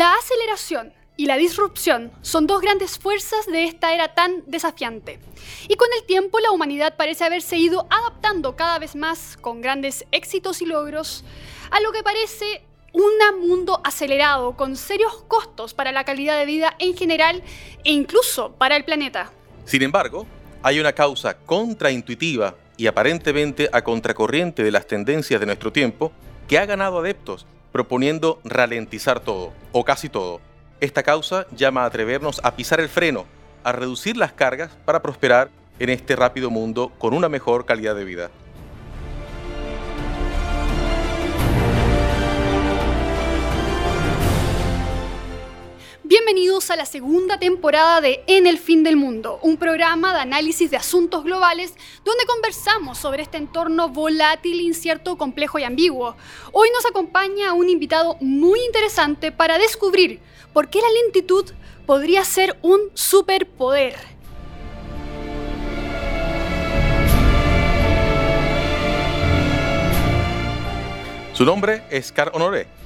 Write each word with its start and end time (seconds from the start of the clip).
La 0.00 0.14
aceleración 0.14 0.94
y 1.18 1.26
la 1.26 1.36
disrupción 1.36 2.10
son 2.22 2.46
dos 2.46 2.62
grandes 2.62 2.98
fuerzas 2.98 3.44
de 3.44 3.64
esta 3.64 3.92
era 3.92 4.14
tan 4.14 4.44
desafiante. 4.46 5.20
Y 5.68 5.74
con 5.74 5.88
el 5.94 6.06
tiempo 6.06 6.40
la 6.40 6.52
humanidad 6.52 6.96
parece 6.96 7.24
haberse 7.24 7.58
ido 7.58 7.86
adaptando 7.90 8.56
cada 8.56 8.78
vez 8.78 8.96
más, 8.96 9.36
con 9.38 9.60
grandes 9.60 10.06
éxitos 10.10 10.62
y 10.62 10.64
logros, 10.64 11.22
a 11.70 11.80
lo 11.80 11.92
que 11.92 12.02
parece 12.02 12.62
un 12.94 13.12
mundo 13.46 13.82
acelerado, 13.84 14.56
con 14.56 14.74
serios 14.74 15.22
costos 15.28 15.74
para 15.74 15.92
la 15.92 16.04
calidad 16.04 16.38
de 16.38 16.46
vida 16.46 16.74
en 16.78 16.96
general 16.96 17.42
e 17.84 17.92
incluso 17.92 18.52
para 18.52 18.76
el 18.76 18.86
planeta. 18.86 19.30
Sin 19.66 19.82
embargo, 19.82 20.26
hay 20.62 20.80
una 20.80 20.94
causa 20.94 21.36
contraintuitiva 21.36 22.54
y 22.78 22.86
aparentemente 22.86 23.68
a 23.70 23.84
contracorriente 23.84 24.62
de 24.62 24.70
las 24.70 24.86
tendencias 24.86 25.40
de 25.40 25.44
nuestro 25.44 25.70
tiempo 25.70 26.10
que 26.48 26.56
ha 26.56 26.64
ganado 26.64 27.00
adeptos 27.00 27.46
proponiendo 27.72 28.40
ralentizar 28.44 29.20
todo, 29.20 29.52
o 29.72 29.84
casi 29.84 30.08
todo. 30.08 30.40
Esta 30.80 31.02
causa 31.02 31.46
llama 31.54 31.82
a 31.82 31.86
atrevernos 31.86 32.40
a 32.42 32.56
pisar 32.56 32.80
el 32.80 32.88
freno, 32.88 33.26
a 33.64 33.72
reducir 33.72 34.16
las 34.16 34.32
cargas 34.32 34.70
para 34.84 35.02
prosperar 35.02 35.50
en 35.78 35.90
este 35.90 36.16
rápido 36.16 36.50
mundo 36.50 36.92
con 36.98 37.14
una 37.14 37.28
mejor 37.28 37.66
calidad 37.66 37.94
de 37.94 38.04
vida. 38.04 38.30
Bienvenidos 46.10 46.72
a 46.72 46.76
la 46.76 46.86
segunda 46.86 47.38
temporada 47.38 48.00
de 48.00 48.24
En 48.26 48.48
el 48.48 48.58
fin 48.58 48.82
del 48.82 48.96
mundo, 48.96 49.38
un 49.42 49.56
programa 49.58 50.12
de 50.12 50.18
análisis 50.18 50.68
de 50.68 50.76
asuntos 50.76 51.22
globales 51.22 51.74
donde 52.04 52.26
conversamos 52.26 52.98
sobre 52.98 53.22
este 53.22 53.36
entorno 53.36 53.90
volátil, 53.90 54.60
incierto, 54.60 55.16
complejo 55.16 55.60
y 55.60 55.62
ambiguo. 55.62 56.16
Hoy 56.50 56.68
nos 56.74 56.84
acompaña 56.84 57.52
un 57.52 57.68
invitado 57.68 58.16
muy 58.20 58.58
interesante 58.58 59.30
para 59.30 59.56
descubrir 59.58 60.18
por 60.52 60.68
qué 60.68 60.80
la 60.80 60.90
lentitud 61.04 61.48
podría 61.86 62.24
ser 62.24 62.58
un 62.60 62.90
superpoder. 62.94 63.94
Su 71.34 71.44
nombre 71.44 71.84
es 71.88 72.10
Car 72.10 72.32
Honoré 72.34 72.80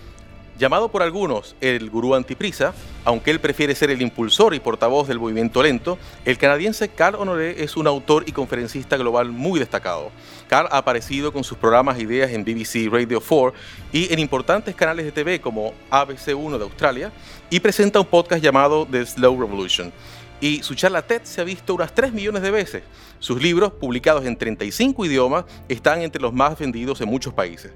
Llamado 0.56 0.88
por 0.88 1.02
algunos 1.02 1.56
el 1.60 1.90
gurú 1.90 2.14
antiprisa, 2.14 2.74
aunque 3.04 3.30
él 3.30 3.40
prefiere 3.40 3.74
ser 3.74 3.90
el 3.90 4.02
impulsor 4.02 4.54
y 4.54 4.60
portavoz 4.60 5.08
del 5.08 5.18
movimiento 5.18 5.62
lento, 5.62 5.98
el 6.24 6.38
canadiense 6.38 6.88
Carl 6.88 7.16
Honoré 7.16 7.62
es 7.62 7.76
un 7.76 7.86
autor 7.86 8.24
y 8.26 8.32
conferencista 8.32 8.96
global 8.96 9.30
muy 9.30 9.60
destacado. 9.60 10.10
Carl 10.48 10.68
ha 10.70 10.78
aparecido 10.78 11.32
con 11.32 11.44
sus 11.44 11.58
programas 11.58 11.98
e 11.98 12.02
ideas 12.02 12.30
en 12.30 12.44
BBC 12.44 12.90
Radio 12.90 13.20
4 13.20 13.52
y 13.92 14.12
en 14.12 14.18
importantes 14.18 14.74
canales 14.74 15.04
de 15.04 15.12
TV 15.12 15.40
como 15.40 15.74
ABC1 15.90 16.58
de 16.58 16.64
Australia 16.64 17.12
y 17.50 17.60
presenta 17.60 18.00
un 18.00 18.06
podcast 18.06 18.42
llamado 18.42 18.86
The 18.90 19.04
Slow 19.04 19.40
Revolution. 19.40 19.92
Y 20.40 20.62
su 20.62 20.74
charla 20.74 21.02
TED 21.02 21.22
se 21.24 21.40
ha 21.40 21.44
visto 21.44 21.74
unas 21.74 21.94
3 21.94 22.12
millones 22.12 22.42
de 22.42 22.50
veces. 22.50 22.82
Sus 23.18 23.40
libros, 23.40 23.72
publicados 23.72 24.26
en 24.26 24.36
35 24.36 25.04
idiomas, 25.06 25.44
están 25.68 26.02
entre 26.02 26.20
los 26.20 26.32
más 26.32 26.58
vendidos 26.58 27.00
en 27.00 27.08
muchos 27.08 27.32
países. 27.32 27.72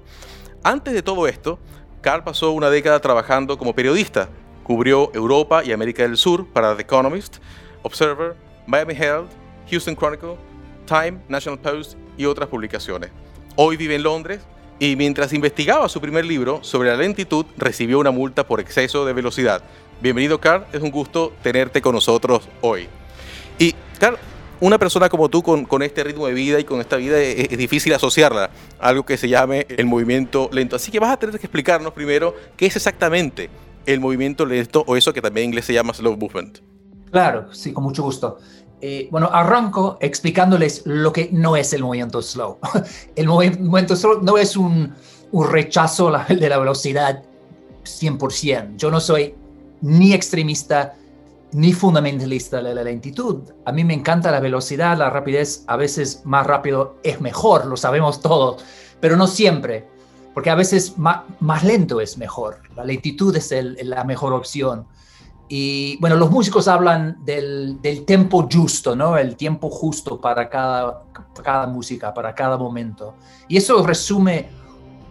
Antes 0.61 0.93
de 0.93 1.01
todo 1.01 1.27
esto, 1.27 1.57
Carl 2.01 2.23
pasó 2.23 2.51
una 2.51 2.69
década 2.69 2.99
trabajando 2.99 3.57
como 3.57 3.73
periodista. 3.73 4.29
Cubrió 4.69 5.11
Europa 5.15 5.63
y 5.65 5.71
América 5.71 6.03
del 6.03 6.15
Sur 6.15 6.45
para 6.45 6.75
The 6.75 6.83
Economist, 6.83 7.37
Observer, 7.81 8.35
Miami 8.67 8.93
Herald, 8.93 9.27
Houston 9.67 9.95
Chronicle, 9.95 10.35
Time, 10.85 11.17
National 11.27 11.57
Post 11.57 11.95
y 12.19 12.25
otras 12.25 12.49
publicaciones. 12.49 13.09
Hoy 13.55 13.77
vive 13.77 13.95
en 13.95 14.03
Londres 14.03 14.41
y 14.77 14.95
mientras 14.95 15.33
investigaba 15.33 15.89
su 15.89 15.99
primer 15.99 16.23
libro 16.23 16.63
sobre 16.63 16.89
la 16.89 16.97
lentitud 16.97 17.47
recibió 17.57 17.97
una 17.97 18.11
multa 18.11 18.45
por 18.45 18.59
exceso 18.59 19.05
de 19.05 19.13
velocidad. 19.13 19.63
Bienvenido 20.03 20.39
Carl, 20.39 20.67
es 20.71 20.83
un 20.83 20.91
gusto 20.91 21.33
tenerte 21.41 21.81
con 21.81 21.95
nosotros 21.95 22.47
hoy. 22.61 22.87
Y 23.57 23.73
Carl, 23.99 24.19
una 24.59 24.77
persona 24.77 25.09
como 25.09 25.29
tú 25.29 25.41
con, 25.41 25.81
este 25.81 26.03
ritmo 26.03 26.27
de 26.27 26.33
vida 26.33 26.59
y 26.59 26.63
con 26.63 26.79
esta 26.79 26.97
vida 26.97 27.19
es, 27.19 27.57
difícil 27.57 27.91
asociarla 27.95 28.51
a 28.79 28.87
algo 28.89 29.03
que 29.03 29.17
se 29.17 29.29
llame 29.29 29.65
el 29.67 29.87
movimiento 29.87 30.47
lento. 30.53 30.75
Así 30.75 30.91
que 30.91 30.99
vas 30.99 31.13
a 31.13 31.17
tener 31.17 31.39
que 31.39 31.47
explicarnos 31.47 31.91
primero 31.91 32.35
qué 32.55 32.67
es 32.67 32.75
exactamente 32.75 33.49
el 33.93 33.99
movimiento 33.99 34.45
lento 34.45 34.83
o 34.87 34.95
eso 34.95 35.13
que 35.13 35.21
también 35.21 35.45
en 35.45 35.49
inglés 35.49 35.65
se 35.65 35.73
llama 35.73 35.93
slow 35.93 36.15
movement. 36.15 36.59
Claro, 37.11 37.51
sí, 37.53 37.73
con 37.73 37.83
mucho 37.83 38.03
gusto. 38.03 38.37
Eh, 38.81 39.07
bueno, 39.11 39.29
arranco 39.31 39.97
explicándoles 39.99 40.83
lo 40.85 41.11
que 41.11 41.29
no 41.31 41.55
es 41.55 41.73
el 41.73 41.81
movimiento 41.81 42.21
slow. 42.21 42.59
El 43.15 43.27
movimiento 43.27 43.95
slow 43.95 44.21
no 44.21 44.37
es 44.37 44.55
un, 44.55 44.93
un 45.31 45.51
rechazo 45.51 46.11
de 46.29 46.49
la 46.49 46.57
velocidad 46.57 47.23
100%. 47.83 48.77
Yo 48.77 48.91
no 48.91 48.99
soy 48.99 49.35
ni 49.81 50.13
extremista 50.13 50.95
ni 51.51 51.73
fundamentalista 51.73 52.61
de 52.61 52.75
la 52.75 52.83
lentitud. 52.83 53.41
A 53.65 53.71
mí 53.71 53.83
me 53.83 53.93
encanta 53.93 54.31
la 54.31 54.39
velocidad, 54.39 54.97
la 54.97 55.09
rapidez, 55.09 55.63
a 55.67 55.77
veces 55.77 56.21
más 56.23 56.45
rápido 56.45 56.97
es 57.03 57.21
mejor, 57.21 57.65
lo 57.65 57.75
sabemos 57.75 58.21
todos, 58.21 58.63
pero 58.99 59.17
no 59.17 59.25
siempre, 59.25 59.87
porque 60.39 60.51
a 60.51 60.55
veces 60.55 60.97
más, 60.97 61.65
lento 61.65 61.99
es 61.99 62.17
mejor. 62.17 62.61
La 62.73 62.85
lentitud 62.85 63.35
es 63.35 63.53
la 63.83 64.05
mejor 64.05 64.31
opción. 64.31 64.87
Y 65.49 65.97
bueno, 65.97 66.15
los 66.15 66.31
músicos 66.31 66.69
hablan 66.69 67.17
del, 67.25 67.81
del 67.81 68.05
tiempo 68.05 68.47
justo, 68.49 68.95
¿no? 68.95 69.17
El 69.17 69.35
tiempo 69.35 69.69
justo 69.69 70.21
para 70.21 70.47
cada, 70.47 71.03
cada 71.43 71.67
música, 71.67 72.13
para 72.13 72.33
cada 72.33 72.57
momento. 72.57 73.15
Y 73.49 73.57
eso 73.57 73.85
resume 73.85 74.47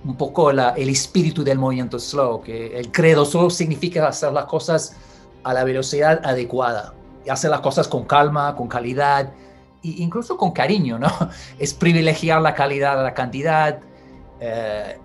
un 0.02 0.16
poco 0.16 0.50
el 0.50 0.88
espíritu 0.88 1.44
del 1.44 1.58
movimiento 1.58 1.98
slow, 1.98 2.40
que 2.40 2.78
el 2.78 2.90
credo 2.90 3.26
solo 3.26 3.50
significa 3.50 4.08
hacer 4.08 4.32
las 4.32 4.46
cosas 4.46 4.96
a 5.44 5.52
la 5.52 5.62
velocidad 5.62 6.24
adecuada 6.24 6.94
y 7.26 7.28
hacer 7.28 7.50
las 7.50 7.60
cosas 7.60 7.86
con 7.86 8.04
calma, 8.04 8.56
con 8.56 8.66
calidad 8.66 9.30
e 9.84 9.88
incluso 9.98 10.38
con 10.38 10.52
cariño, 10.52 10.98
¿no? 10.98 11.12
Es 11.58 11.74
privilegiar 11.74 12.40
la 12.40 12.54
calidad 12.54 12.98
a 12.98 13.02
la 13.02 13.12
cantidad. 13.12 13.80
Eh, 14.40 14.98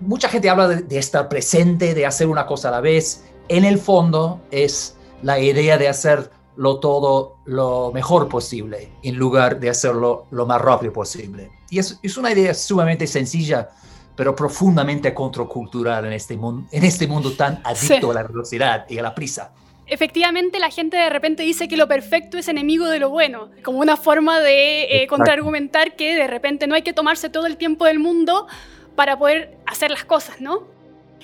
mucha 0.00 0.28
gente 0.28 0.48
habla 0.50 0.68
de, 0.68 0.98
estar 0.98 1.28
presente, 1.28 1.94
de 1.94 2.06
hacer 2.06 2.26
una 2.26 2.46
cosa 2.46 2.68
a 2.68 2.72
la 2.72 2.80
vez. 2.80 3.24
En 3.48 3.64
el 3.64 3.78
fondo 3.78 4.40
es 4.50 4.96
la 5.22 5.38
idea 5.38 5.76
de 5.78 5.88
hacerlo 5.88 6.80
todo 6.80 7.36
lo 7.44 7.90
mejor 7.92 8.28
posible 8.28 8.92
en 9.02 9.16
lugar 9.16 9.60
de 9.60 9.70
hacerlo 9.70 10.26
lo 10.30 10.46
más 10.46 10.60
rápido 10.60 10.92
posible. 10.92 11.50
Y 11.70 11.78
es, 11.78 11.98
es 12.02 12.16
una 12.16 12.32
idea 12.32 12.54
sumamente 12.54 13.06
sencilla, 13.06 13.70
pero 14.16 14.34
profundamente 14.34 15.14
contracultural 15.14 16.04
en 16.06 16.12
este 16.12 16.36
mundo, 16.36 16.68
en 16.70 16.84
este 16.84 17.06
mundo 17.06 17.32
tan 17.32 17.60
adicto 17.64 18.10
a 18.10 18.14
la 18.14 18.22
velocidad 18.22 18.86
y 18.88 18.98
a 18.98 19.02
la 19.02 19.14
prisa 19.14 19.52
efectivamente 19.90 20.60
la 20.60 20.70
gente 20.70 20.96
de 20.96 21.10
repente 21.10 21.42
dice 21.42 21.68
que 21.68 21.76
lo 21.76 21.88
perfecto 21.88 22.38
es 22.38 22.48
enemigo 22.48 22.86
de 22.86 23.00
lo 23.00 23.10
bueno, 23.10 23.50
como 23.64 23.80
una 23.80 23.96
forma 23.96 24.40
de 24.40 24.84
eh, 24.84 25.06
contraargumentar 25.08 25.96
que 25.96 26.14
de 26.14 26.28
repente 26.28 26.66
no 26.66 26.76
hay 26.76 26.82
que 26.82 26.92
tomarse 26.92 27.28
todo 27.28 27.46
el 27.46 27.56
tiempo 27.56 27.84
del 27.84 27.98
mundo 27.98 28.46
para 28.94 29.18
poder 29.18 29.58
hacer 29.66 29.90
las 29.90 30.04
cosas, 30.04 30.40
¿no? 30.40 30.68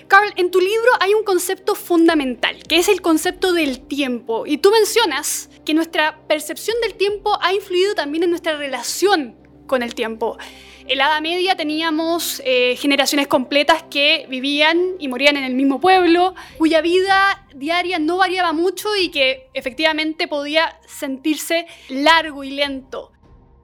Carl, 0.09 0.33
en 0.37 0.51
tu 0.51 0.61
libro 0.61 0.91
hay 1.01 1.15
un 1.15 1.25
concepto 1.25 1.75
fundamental, 1.75 2.63
que 2.69 2.77
es 2.77 2.89
el 2.89 3.01
concepto 3.01 3.53
del 3.53 3.81
tiempo, 3.81 4.47
y 4.47 4.59
tú 4.59 4.71
mencionas 4.71 5.51
que 5.65 5.75
nuestra 5.75 6.21
percepción 6.29 6.77
del 6.81 6.95
tiempo 6.95 7.39
ha 7.43 7.53
influido 7.53 7.95
también 7.95 8.23
en 8.23 8.31
nuestra 8.31 8.57
relación 8.57 9.35
con 9.67 9.83
el 9.83 9.95
tiempo. 9.95 10.39
En 10.87 10.99
la 10.99 11.07
Edad 11.07 11.21
Media 11.21 11.57
teníamos 11.57 12.41
eh, 12.45 12.77
generaciones 12.77 13.27
completas 13.27 13.83
que 13.91 14.27
vivían 14.29 14.95
y 15.01 15.09
morían 15.09 15.37
en 15.37 15.43
el 15.43 15.55
mismo 15.55 15.81
pueblo, 15.81 16.37
cuya 16.59 16.81
vida 16.81 17.45
diaria 17.57 17.99
no 17.99 18.19
variaba 18.19 18.53
mucho 18.53 18.95
y 18.95 19.09
que 19.09 19.49
efectivamente 19.53 20.29
podía 20.29 20.79
sentirse 20.87 21.67
largo 21.89 22.45
y 22.45 22.51
lento. 22.51 23.11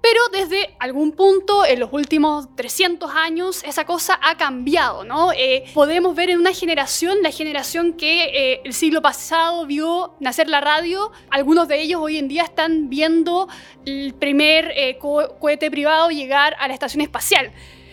Pero 0.03 0.21
desde 0.33 0.75
algún 0.81 1.13
punto, 1.13 1.65
en 1.65 1.79
los 1.79 1.93
últimos 1.93 2.55
300 2.57 3.09
años, 3.15 3.63
esa 3.63 3.87
cosa 3.87 4.19
ha 4.21 4.37
cambiado, 4.37 5.05
¿no? 5.05 5.33
Eh, 5.33 5.65
podemos 5.75 6.17
ver 6.17 6.31
en 6.31 6.41
una 6.41 6.53
generación, 6.53 7.23
la 7.23 7.31
generación 7.31 7.93
que 7.93 8.25
eh, 8.25 8.61
el 8.65 8.75
siglo 8.75 9.01
pasado 9.01 9.65
vio 9.65 10.17
nacer 10.19 10.49
la 10.49 10.61
radio, 10.61 11.13
algunos 11.31 11.69
de 11.69 11.81
ellos 11.81 12.01
hoy 12.03 12.19
en 12.19 12.27
día 12.27 12.43
están 12.43 12.91
viendo 12.91 13.49
el 13.87 14.13
primer 14.15 14.73
eh, 14.75 14.99
cohete 14.99 15.71
privado 15.71 16.11
llegar 16.11 16.57
a 16.59 16.67
la 16.67 16.75
estación 16.75 17.01
espacial. 17.01 17.53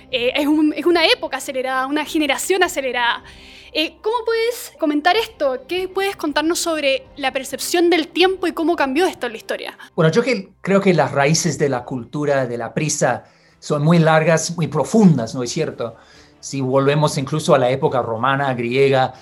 Es, 0.10 0.48
es 0.76 0.86
una 0.88 1.06
época 1.06 1.38
acelerada, 1.38 1.86
una 1.86 2.06
generación 2.06 2.64
acelerada. 2.64 3.24
Eh, 3.72 3.98
¿Cómo 4.02 4.16
puedes 4.26 4.74
comentar 4.80 5.16
esto? 5.16 5.60
¿Qué 5.68 5.88
puedes 5.88 6.16
contarnos 6.16 6.60
sobre 6.60 7.06
la 7.18 7.32
percepción 7.32 7.90
del 7.90 8.08
tiempo 8.08 8.48
y 8.48 8.52
cómo 8.52 8.76
cambió 8.76 9.06
esto 9.06 9.28
en 9.28 9.34
la 9.34 9.38
historia? 9.38 9.78
Bueno, 9.96 10.12
yo 10.12 10.24
creo 10.62 10.82
que 10.82 10.94
las 10.94 11.12
raíces 11.12 11.60
de 11.60 11.70
la 11.70 11.84
cultura 11.84 12.48
de 12.48 12.58
la 12.58 12.74
prisa 12.74 13.26
son 13.60 13.84
muy 13.84 14.00
largas, 14.00 14.56
muy 14.56 14.68
profundas, 14.68 15.36
¿no 15.36 15.44
es 15.44 15.52
cierto? 15.52 15.96
Si 16.40 16.62
volvemos 16.62 17.18
incluso 17.18 17.54
a 17.54 17.60
la 17.60 17.70
época 17.70 18.02
romana, 18.02 18.54
griega, 18.54 19.14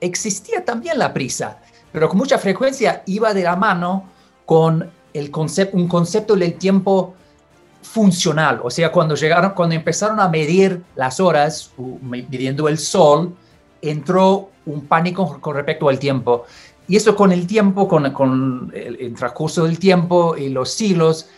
existía 0.00 0.64
también 0.64 0.98
la 0.98 1.14
prisa, 1.14 1.60
pero 1.92 2.08
con 2.08 2.18
mucha 2.18 2.38
frecuencia 2.38 3.02
iba 3.06 3.32
de 3.32 3.44
la 3.44 3.56
mano 3.56 4.10
con 4.44 4.90
el 5.14 5.30
concepto, 5.30 5.76
un 5.76 5.88
concepto 5.88 6.34
del 6.34 6.54
tiempo 6.54 7.14
funcional, 7.80 8.60
o 8.64 8.70
sea, 8.70 8.90
cuando 8.90 9.14
llegaron, 9.14 9.52
cuando 9.52 9.74
empezaron 9.74 10.18
a 10.18 10.28
medir 10.28 10.82
las 10.96 11.20
horas, 11.20 11.70
midiendo 12.02 12.68
el 12.68 12.78
sol, 12.78 13.34
entró 13.90 14.50
un 14.66 14.86
pánico 14.86 15.40
con 15.40 15.54
respecto 15.54 15.88
al 15.88 15.98
tiempo. 15.98 16.44
Y 16.86 16.96
eso 16.96 17.16
con 17.16 17.32
el 17.32 17.46
tiempo, 17.46 17.88
con, 17.88 18.72
el, 18.74 19.14
transcurso 19.14 19.64
del 19.64 19.78
tiempo 19.78 20.36
y 20.36 20.50
los 20.50 20.70
siglos, 20.70 21.28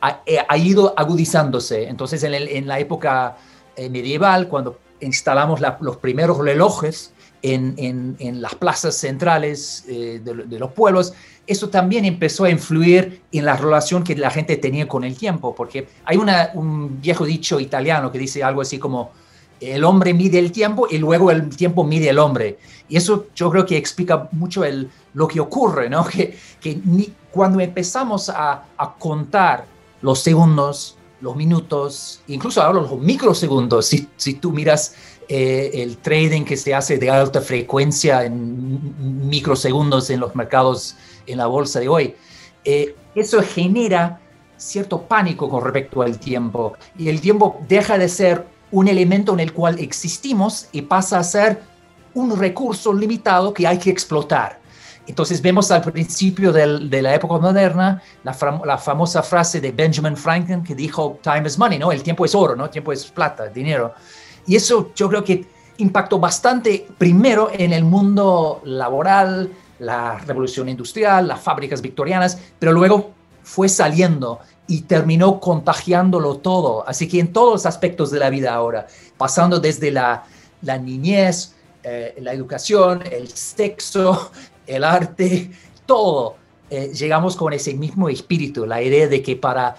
ha, 0.00 0.22
eh, 0.26 0.42
ido 0.56 0.94
agudizándose. 0.96 1.88
Entonces, 1.88 2.22
en, 2.24 2.66
la 2.66 2.78
época 2.80 3.36
eh, 3.76 3.88
medieval, 3.88 4.48
cuando 4.48 4.78
instalamos 5.00 5.60
los 5.80 5.96
primeros 5.98 6.38
relojes 6.38 7.12
en, 7.42 8.16
las 8.40 8.54
plazas 8.56 8.96
centrales 8.96 9.84
eh, 9.88 10.20
de, 10.22 10.58
los 10.58 10.72
pueblos, 10.72 11.14
eso 11.46 11.68
también 11.68 12.04
empezó 12.04 12.44
a 12.44 12.50
influir 12.50 13.22
en 13.30 13.44
la 13.44 13.56
relación 13.56 14.02
que 14.02 14.16
la 14.16 14.30
gente 14.30 14.56
tenía 14.56 14.88
con 14.88 15.04
el 15.04 15.16
tiempo, 15.16 15.54
porque 15.54 15.88
hay 16.04 16.16
un 16.16 17.00
viejo 17.00 17.24
dicho 17.24 17.60
italiano 17.60 18.10
que 18.10 18.18
dice 18.18 18.42
algo 18.42 18.60
así 18.60 18.78
como, 18.78 19.12
el 19.60 19.84
hombre 19.84 20.14
mide 20.14 20.38
el 20.38 20.52
tiempo 20.52 20.86
y 20.90 20.98
luego 20.98 21.30
el 21.30 21.48
tiempo 21.54 21.84
mide 21.84 22.08
el 22.10 22.18
hombre. 22.18 22.58
Y 22.88 22.96
eso 22.96 23.26
yo 23.34 23.50
creo 23.50 23.66
que 23.66 23.76
explica 23.76 24.28
mucho 24.32 24.64
el, 24.64 24.90
lo 25.14 25.28
que 25.28 25.40
ocurre, 25.40 25.90
¿no? 25.90 26.04
Que, 26.08 26.36
que 26.60 26.80
cuando 27.30 27.60
empezamos 27.60 28.28
a, 28.28 28.64
a, 28.76 28.94
contar 28.94 29.66
los 30.00 30.20
segundos, 30.20 30.96
los 31.20 31.36
minutos, 31.36 32.22
incluso 32.28 32.62
ahora 32.62 32.80
los 32.80 32.98
microsegundos, 32.98 33.86
si, 33.86 34.08
si 34.16 34.34
tú 34.34 34.52
miras 34.52 34.94
eh, 35.28 35.70
el 35.74 35.98
trading 35.98 36.44
que 36.44 36.56
se 36.56 36.74
hace 36.74 36.98
de 36.98 37.10
alta 37.10 37.40
frecuencia 37.40 38.24
en 38.24 39.28
microsegundos 39.28 40.08
en 40.10 40.20
los 40.20 40.34
mercados, 40.34 40.96
en 41.26 41.38
la 41.38 41.46
bolsa 41.46 41.80
de 41.80 41.88
hoy, 41.88 42.14
eh, 42.64 42.94
eso 43.14 43.42
genera 43.42 44.20
cierto 44.56 45.02
pánico 45.02 45.48
con 45.48 45.62
respecto 45.62 46.02
al 46.02 46.18
tiempo. 46.18 46.74
Y 46.96 47.08
el 47.08 47.20
tiempo 47.20 47.60
deja 47.68 47.98
de 47.98 48.08
ser 48.08 48.46
un 48.70 48.88
elemento 48.88 49.32
en 49.32 49.40
el 49.40 49.52
cual 49.52 49.78
existimos 49.78 50.68
y 50.72 50.82
pasa 50.82 51.18
a 51.18 51.24
ser 51.24 51.62
un 52.14 52.38
recurso 52.38 52.92
limitado 52.92 53.52
que 53.52 53.66
hay 53.66 53.78
que 53.78 53.90
explotar. 53.90 54.60
Entonces 55.06 55.40
vemos 55.40 55.70
al 55.70 55.80
principio 55.80 56.52
de 56.52 57.02
la 57.02 57.14
época 57.14 57.38
moderna 57.38 58.02
la, 58.24 58.36
la, 58.64 58.76
famosa 58.76 59.22
frase 59.22 59.58
de 59.58 59.72
Benjamin 59.72 60.14
Franklin 60.14 60.62
que 60.62 60.74
dijo, 60.74 61.18
time 61.22 61.46
is 61.46 61.56
money, 61.56 61.78
¿no? 61.78 61.90
El 61.90 62.02
tiempo 62.02 62.26
es 62.26 62.34
oro, 62.34 62.54
¿no? 62.54 62.66
El 62.66 62.70
tiempo 62.70 62.92
es 62.92 63.06
plata, 63.06 63.46
dinero. 63.46 63.94
Y 64.46 64.56
eso 64.56 64.92
yo 64.94 65.08
creo 65.08 65.24
que 65.24 65.46
impactó 65.78 66.18
bastante 66.18 66.86
primero 66.98 67.50
en 67.52 67.72
el 67.72 67.84
mundo 67.84 68.60
laboral, 68.64 69.50
la 69.78 70.18
revolución 70.18 70.68
industrial, 70.68 71.28
las 71.28 71.40
fábricas 71.40 71.80
victorianas, 71.80 72.38
pero 72.58 72.72
luego 72.72 73.12
fue 73.42 73.68
saliendo 73.68 74.40
y 74.68 74.82
terminó 74.82 75.40
contagiándolo 75.40 76.36
todo. 76.36 76.86
Así 76.86 77.08
que 77.08 77.18
en 77.18 77.32
todos 77.32 77.52
los 77.54 77.66
aspectos 77.66 78.10
de 78.10 78.20
la 78.20 78.30
vida 78.30 78.54
ahora, 78.54 78.86
pasando 79.16 79.58
desde 79.58 79.90
la, 79.90 80.24
la 80.62 80.78
niñez, 80.78 81.54
eh, 81.82 82.14
la 82.20 82.32
educación, 82.32 83.02
el 83.10 83.28
sexo, 83.28 84.30
el 84.66 84.84
arte, 84.84 85.50
todo, 85.86 86.36
eh, 86.70 86.92
llegamos 86.92 87.34
con 87.34 87.52
ese 87.54 87.74
mismo 87.74 88.10
espíritu, 88.10 88.66
la 88.66 88.82
idea 88.82 89.08
de 89.08 89.22
que 89.22 89.36
para 89.36 89.76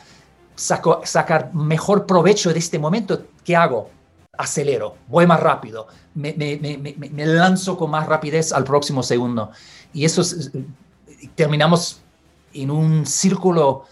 saco, 0.56 1.02
sacar 1.04 1.54
mejor 1.54 2.08
provecho 2.08 2.52
de 2.52 2.60
este 2.60 2.80
momento, 2.80 3.28
¿qué 3.46 3.56
hago? 3.56 3.92
Acelero, 4.36 4.96
voy 5.08 5.28
más 5.28 5.40
rápido, 5.40 5.88
me, 6.16 6.34
me, 6.34 6.58
me, 6.58 6.96
me 7.12 7.26
lanzo 7.26 7.78
con 7.78 7.92
más 7.92 8.08
rapidez 8.08 8.54
al 8.54 8.64
próximo 8.64 9.04
segundo. 9.04 9.52
Y 9.94 10.06
eso 10.06 10.22
es, 10.22 10.52
terminamos 11.36 12.02
en 12.54 12.72
un 12.72 13.06
círculo 13.06 13.86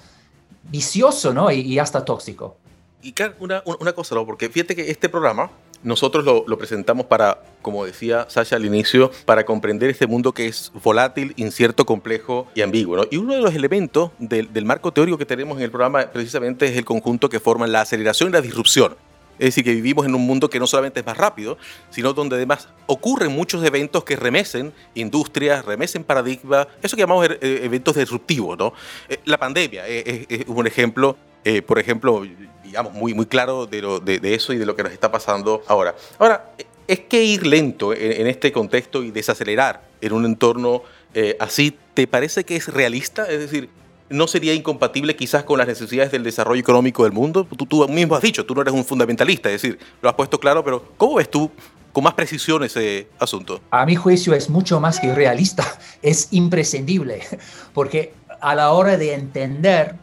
vicioso, 0.70 1.34
¿no? 1.34 1.52
Y, 1.52 1.80
hasta 1.80 2.04
tóxico. 2.04 2.58
Y 3.02 3.14
una, 3.40 3.64
una 3.66 3.94
cosa, 3.94 4.16
¿no? 4.16 4.26
Porque 4.26 4.50
fíjate 4.50 4.76
que 4.76 4.90
este 4.90 5.08
programa 5.08 5.50
nosotros 5.84 6.26
lo, 6.26 6.58
presentamos 6.58 7.06
para, 7.06 7.42
como 7.62 7.86
decía 7.86 8.26
Sasha 8.30 8.56
al 8.56 8.66
inicio, 8.66 9.12
para 9.26 9.46
comprender 9.46 9.90
este 9.90 10.08
mundo 10.08 10.34
que 10.34 10.48
es 10.48 10.72
volátil, 10.84 11.34
incierto, 11.38 11.86
complejo 11.86 12.48
y 12.56 12.62
ambiguo. 12.62 13.06
Y 13.12 13.18
uno 13.18 13.34
de 13.34 13.42
los 13.42 13.54
elementos 13.54 14.12
del, 14.20 14.52
del, 14.52 14.66
marco 14.66 14.92
teórico 14.92 15.18
que 15.18 15.26
tenemos 15.26 15.58
en 15.58 15.64
el 15.64 15.72
programa 15.72 16.10
precisamente 16.12 16.66
es 16.66 16.78
el 16.78 16.86
conjunto 16.86 17.30
que 17.30 17.40
forman 17.40 17.72
la 17.72 17.82
aceleración 17.82 18.30
y 18.30 18.34
la 18.34 18.42
disrupción. 18.42 18.96
Es 19.40 19.48
decir, 19.48 19.64
que 19.64 19.74
vivimos 19.74 20.06
en 20.06 20.16
un 20.16 20.26
mundo 20.26 20.50
que 20.50 20.60
no 20.60 20.68
solamente 20.68 21.00
es 21.00 21.06
más 21.06 21.18
rápido, 21.18 21.58
sino 21.90 22.14
donde 22.14 22.36
además 22.36 22.70
ocurren 22.86 23.32
muchos 23.32 23.64
eventos 23.64 24.04
que 24.04 24.16
remesen 24.16 24.74
industrias, 24.96 25.66
remesen 25.66 26.04
paradigmas, 26.04 26.68
eso 26.82 26.96
que 26.96 27.02
llamamos 27.02 27.26
er, 27.26 27.40
eh, 27.42 27.62
eventos 27.64 27.96
disruptivos. 27.96 28.58
¿no? 28.58 28.74
Eh, 29.10 29.20
la 29.26 29.38
pandemia 29.38 29.88
es, 29.88 30.28
un 30.48 30.68
ejemplo, 30.68 31.18
eh, 31.44 31.62
por 31.62 31.80
ejemplo, 31.80 32.24
digamos, 32.64 32.94
muy, 32.94 33.14
muy 33.14 33.26
claro 33.26 33.66
de, 33.66 34.20
eso 34.24 34.54
y 34.54 34.58
de 34.58 34.66
lo 34.66 34.76
que 34.76 34.84
nos 34.84 34.92
está 34.92 35.12
pasando 35.12 35.64
ahora. 35.68 35.96
Ahora, 36.20 36.52
es 36.88 37.02
que 37.02 37.24
ir 37.24 37.46
lento 37.46 37.94
en, 37.94 38.28
este 38.28 38.52
contexto 38.52 39.04
y 39.04 39.12
desacelerar 39.12 39.84
en 40.02 40.14
un 40.14 40.26
entorno 40.26 40.84
eh, 41.14 41.36
así, 41.40 41.76
¿te 41.94 42.08
parece 42.08 42.44
que 42.44 42.56
es 42.56 42.68
realista? 42.68 43.26
Es 43.26 43.40
decir, 43.40 43.70
¿no 44.10 44.28
sería 44.28 44.54
incompatible 44.54 45.16
quizás 45.16 45.44
con 45.44 45.58
las 45.58 45.68
necesidades 45.68 46.12
del 46.12 46.24
desarrollo 46.24 46.60
económico 46.60 47.04
del 47.04 47.14
mundo? 47.14 47.48
Tú, 47.58 47.66
tú, 47.66 47.88
mismo 47.88 48.16
has 48.16 48.22
dicho, 48.22 48.46
tú 48.46 48.56
no 48.56 48.62
eres 48.62 48.74
un 48.74 48.86
fundamentalista, 48.86 49.50
es 49.50 49.62
decir, 49.62 49.80
lo 50.02 50.10
has 50.10 50.16
puesto 50.16 50.40
claro, 50.40 50.64
pero 50.64 50.84
¿cómo 50.98 51.16
ves 51.16 51.30
tú 51.30 51.52
con 51.92 52.04
más 52.04 52.14
precisión 52.14 52.64
ese 52.64 53.08
asunto? 53.20 53.62
A 53.72 53.86
mi 53.86 53.96
juicio 53.96 54.34
es 54.34 54.50
mucho 54.50 54.80
más 54.80 55.00
que 55.00 55.14
realista, 55.14 55.66
es 56.02 56.30
imprescindible, 56.32 57.22
porque 57.74 58.14
a 58.40 58.56
la 58.56 58.72
hora 58.72 58.98
de 58.98 59.14
entender 59.14 59.96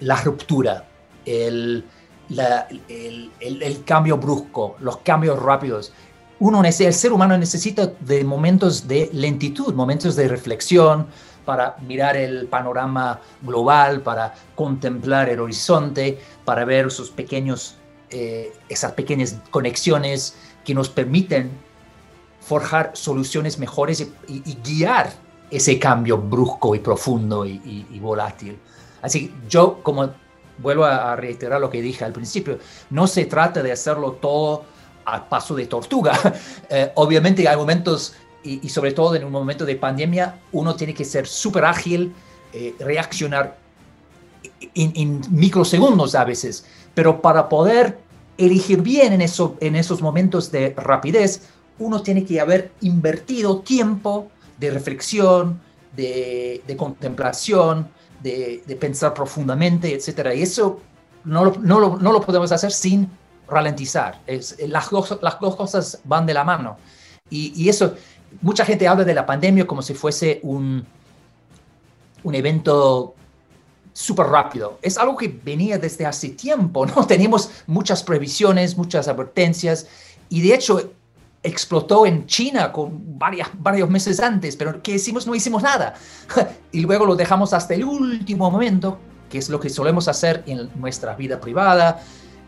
la 0.00 0.22
ruptura, 0.22 0.88
el, 1.26 1.84
cambio 3.84 4.16
brusco, 4.16 4.76
los 4.80 4.98
cambios 4.98 5.40
rápidos, 5.40 5.92
uno, 6.40 6.62
el 6.64 6.72
ser 6.72 7.12
humano 7.12 7.38
necesita 7.38 7.92
de 8.00 8.24
momentos 8.24 8.88
de 8.88 9.08
lentitud, 9.12 9.72
momentos 9.72 10.16
de 10.16 10.28
reflexión, 10.28 11.06
para 11.44 11.76
mirar 11.86 12.16
el 12.16 12.46
panorama 12.46 13.20
global, 13.42 14.00
para 14.00 14.34
contemplar 14.54 15.28
el 15.28 15.40
horizonte, 15.40 16.18
para 16.44 16.64
ver 16.64 16.86
esos 16.86 17.10
pequeños, 17.10 17.76
eh, 18.10 18.52
esas 18.68 18.92
pequeñas 18.92 19.36
conexiones 19.50 20.36
que 20.64 20.74
nos 20.74 20.88
permiten 20.88 21.50
forjar 22.40 22.90
soluciones 22.94 23.58
mejores 23.58 24.06
y, 24.28 24.56
guiar 24.62 25.12
ese 25.50 25.78
cambio 25.78 26.18
brusco 26.18 26.74
y 26.74 26.78
profundo 26.78 27.46
y, 27.46 27.86
y, 27.90 27.98
volátil. 28.00 28.58
Así 29.02 29.28
que 29.28 29.34
yo, 29.48 29.80
como 29.82 30.10
vuelvo 30.58 30.84
a 30.84 31.16
reiterar 31.16 31.60
lo 31.60 31.70
que 31.70 31.80
dije 31.80 32.04
al 32.04 32.12
principio, 32.12 32.58
no 32.90 33.06
se 33.06 33.24
trata 33.26 33.62
de 33.62 33.72
hacerlo 33.72 34.12
todo 34.12 34.64
a 35.04 35.28
paso 35.28 35.54
de 35.54 35.66
tortuga. 35.66 36.18
Eh, 36.70 36.90
obviamente 36.94 37.46
hay 37.46 37.56
momentos 37.56 38.14
y, 38.44 38.60
y, 38.62 38.68
sobre 38.68 38.92
todo 38.92 39.14
en 39.16 39.24
un 39.24 39.32
momento 39.32 39.64
de 39.64 39.76
pandemia, 39.76 40.38
uno 40.52 40.76
tiene 40.76 40.94
que 40.94 41.04
ser 41.04 41.26
súper 41.26 41.64
ágil, 41.64 42.12
eh, 42.52 42.74
reaccionar 42.78 43.58
en, 44.74 44.92
en, 44.94 45.20
microsegundos 45.30 46.14
a 46.14 46.24
veces, 46.24 46.64
pero 46.94 47.20
para 47.20 47.48
poder 47.48 47.98
elegir 48.38 48.82
bien 48.82 49.12
en, 49.12 49.20
eso, 49.22 49.56
en 49.60 49.76
esos 49.76 50.02
momentos 50.02 50.50
de 50.50 50.74
rapidez, 50.76 51.48
uno 51.78 52.02
tiene 52.02 52.24
que 52.24 52.40
haber 52.40 52.72
invertido 52.80 53.60
tiempo 53.60 54.30
de 54.58 54.70
reflexión, 54.70 55.60
de, 55.96 56.62
de 56.66 56.76
contemplación, 56.76 57.88
de, 58.22 58.62
de, 58.66 58.76
pensar 58.76 59.14
profundamente, 59.14 59.94
etc. 59.94 60.30
Y 60.34 60.42
eso 60.42 60.80
no 61.24 61.44
lo, 61.44 61.56
no 61.60 61.80
lo, 61.80 61.98
no 61.98 62.12
lo 62.12 62.20
podemos 62.20 62.52
hacer 62.52 62.72
sin 62.72 63.08
ralentizar. 63.48 64.20
Es, 64.26 64.56
las, 64.66 64.90
dos, 64.90 65.18
las 65.20 65.38
dos 65.40 65.56
cosas 65.56 66.00
van 66.04 66.26
de 66.26 66.34
la 66.34 66.44
mano. 66.44 66.76
Y, 67.30 67.52
y 67.60 67.68
eso, 67.68 67.94
mucha 68.42 68.64
gente 68.64 68.86
habla 68.86 69.04
de 69.04 69.14
la 69.14 69.26
pandemia 69.26 69.66
como 69.66 69.82
si 69.82 69.94
fuese 69.94 70.40
un, 70.42 70.84
un 72.22 72.34
evento 72.34 73.14
súper 73.92 74.26
rápido. 74.26 74.78
Es 74.82 74.98
algo 74.98 75.16
que 75.16 75.28
venía 75.28 75.78
desde 75.78 76.04
hace 76.04 76.30
tiempo, 76.30 76.84
¿no? 76.84 77.06
Tenemos 77.06 77.50
muchas 77.66 78.02
previsiones, 78.02 78.76
muchas 78.76 79.08
advertencias 79.08 79.86
y 80.28 80.42
de 80.42 80.54
hecho 80.54 80.92
explotó 81.42 82.06
en 82.06 82.26
China 82.26 82.72
con 82.72 83.18
varias, 83.18 83.48
varios 83.54 83.88
meses 83.90 84.18
antes, 84.18 84.56
pero 84.56 84.82
¿qué 84.82 84.92
hicimos? 84.92 85.26
No 85.26 85.34
hicimos 85.34 85.62
nada. 85.62 85.94
y 86.72 86.80
luego 86.80 87.06
lo 87.06 87.16
dejamos 87.16 87.52
hasta 87.52 87.74
el 87.74 87.84
último 87.84 88.50
momento, 88.50 88.98
que 89.30 89.38
es 89.38 89.48
lo 89.48 89.60
que 89.60 89.68
solemos 89.68 90.08
hacer 90.08 90.42
en 90.46 90.70
nuestra 90.74 91.14
vida 91.14 91.40
privada 91.40 92.02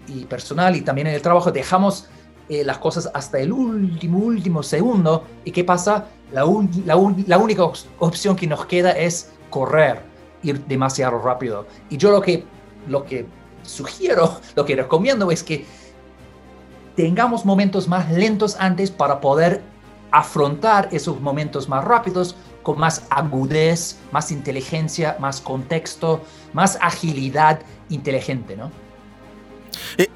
y 0.09 0.25
personal 0.25 0.75
y 0.77 0.81
también 0.81 1.07
en 1.09 1.15
el 1.15 1.23
trabajo. 1.23 1.53
Dejamos 1.53 2.07
eh, 2.49 2.65
las 2.65 2.79
cosas 2.79 3.11
hasta 3.13 3.39
el 3.39 3.53
último, 3.53 4.19
último 4.19 4.63
segundo. 4.63 5.25
¿Y 5.45 5.51
qué 5.51 5.65
pasa? 5.65 6.07
La, 6.33 6.45
la, 6.85 7.39
única 7.39 7.65
opción 7.99 8.37
que 8.37 8.47
nos 8.47 8.67
queda 8.67 8.93
es 8.93 9.31
correr, 9.51 10.03
ir 10.43 10.65
demasiado 10.67 11.19
rápido. 11.19 11.67
Y 11.91 11.97
yo 11.97 12.11
lo 12.11 12.21
que, 12.21 12.45
lo 12.89 13.05
que 13.05 13.27
sugiero, 13.63 14.41
lo 14.57 14.65
que 14.65 14.77
recomiendo 14.77 15.31
es 15.31 15.43
que 15.43 15.67
tengamos 16.95 17.45
momentos 17.45 17.89
más 17.89 18.11
lentos 18.11 18.57
antes 18.59 18.91
para 18.91 19.21
poder 19.21 19.63
afrontar 20.11 20.89
esos 20.93 21.21
momentos 21.21 21.69
más 21.69 21.85
rápidos 21.85 22.37
con 22.63 22.79
más 22.79 23.07
agudez, 23.11 23.99
más 24.13 24.33
inteligencia, 24.33 25.17
más 25.21 25.41
contexto, 25.41 26.23
más 26.53 26.79
agilidad 26.81 27.61
inteligente, 27.91 28.57
¿no? 28.57 28.71
Eh, 29.99 30.09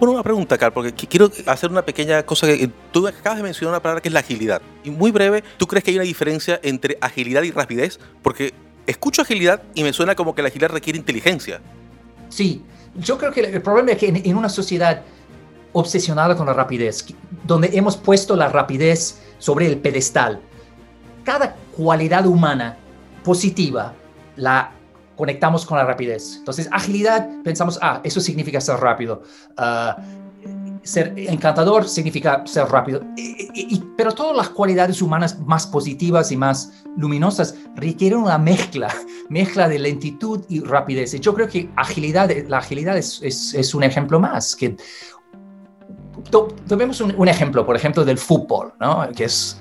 una 0.00 0.22
pregunta, 0.22 0.58
Carl, 0.58 0.72
porque 0.72 0.92
quiero 0.92 1.30
hacer 1.46 1.70
una 1.70 1.82
pequeña 1.82 2.22
cosa 2.24 2.46
que 2.46 2.70
tú 2.92 3.06
acabas 3.06 3.38
de 3.38 3.42
mencionar 3.42 3.74
una 3.74 3.82
palabra 3.82 4.00
que 4.00 4.08
es 4.08 4.12
la 4.12 4.20
agilidad. 4.20 4.62
Y 4.84 4.90
muy 4.90 5.10
breve, 5.10 5.42
¿tú 5.56 5.66
crees 5.66 5.84
que 5.84 5.90
hay 5.90 5.96
una 5.96 6.04
diferencia 6.04 6.60
entre 6.62 6.98
agilidad 7.00 7.42
y 7.42 7.50
rapidez? 7.50 7.98
Porque 8.22 8.52
escucho 8.86 9.22
agilidad 9.22 9.62
y 9.74 9.82
me 9.82 9.92
suena 9.92 10.14
como 10.14 10.34
que 10.34 10.42
la 10.42 10.48
agilidad 10.48 10.70
requiere 10.70 10.98
inteligencia. 10.98 11.60
Sí, 12.28 12.62
yo 12.96 13.18
creo 13.18 13.32
que 13.32 13.40
el 13.40 13.62
problema 13.62 13.92
es 13.92 13.98
que 13.98 14.08
en, 14.08 14.36
una 14.36 14.48
sociedad 14.48 15.02
obsesionada 15.72 16.36
con 16.36 16.46
la 16.46 16.52
rapidez, 16.52 17.06
donde 17.44 17.70
hemos 17.74 17.96
puesto 17.96 18.34
la 18.34 18.48
rapidez 18.48 19.20
sobre 19.38 19.66
el 19.66 19.78
pedestal, 19.78 20.40
cada 21.24 21.54
cualidad 21.76 22.26
humana 22.26 22.76
positiva 23.22 23.94
la 24.36 24.72
conectamos 25.18 25.66
con 25.66 25.76
la 25.76 25.84
rapidez. 25.84 26.36
Entonces, 26.38 26.68
agilidad, 26.70 27.28
pensamos, 27.42 27.78
ah, 27.82 28.00
eso 28.04 28.20
significa 28.20 28.60
ser 28.60 28.76
rápido. 28.76 29.22
Ah, 29.56 29.96
ser 30.84 31.12
encantador 31.16 31.86
significa 31.88 32.42
ser 32.46 32.66
rápido. 32.66 33.02
pero 33.96 34.12
todas 34.12 34.36
las 34.36 34.48
cualidades 34.50 35.02
humanas 35.02 35.38
más 35.40 35.66
positivas 35.66 36.30
y 36.32 36.36
más 36.36 36.84
luminosas 36.96 37.56
requieren 37.74 38.20
una 38.20 38.38
mezcla, 38.38 38.88
mezcla 39.28 39.68
de 39.68 39.80
lentitud 39.80 40.44
y 40.48 40.60
rapidez. 40.60 41.14
Y 41.14 41.20
yo 41.20 41.34
creo 41.34 41.48
que 41.48 41.68
agilidad, 41.76 42.30
la 42.46 42.58
agilidad 42.58 42.96
es, 42.96 43.20
es, 43.22 43.74
un 43.74 43.82
ejemplo 43.82 44.20
más. 44.20 44.54
Que, 44.54 44.76
tomemos 46.66 47.00
un, 47.00 47.12
un, 47.16 47.28
ejemplo, 47.28 47.66
por 47.66 47.76
ejemplo, 47.76 48.04
del 48.04 48.18
fútbol, 48.18 48.72
¿no? 48.80 49.08
que 49.14 49.24
es 49.24 49.58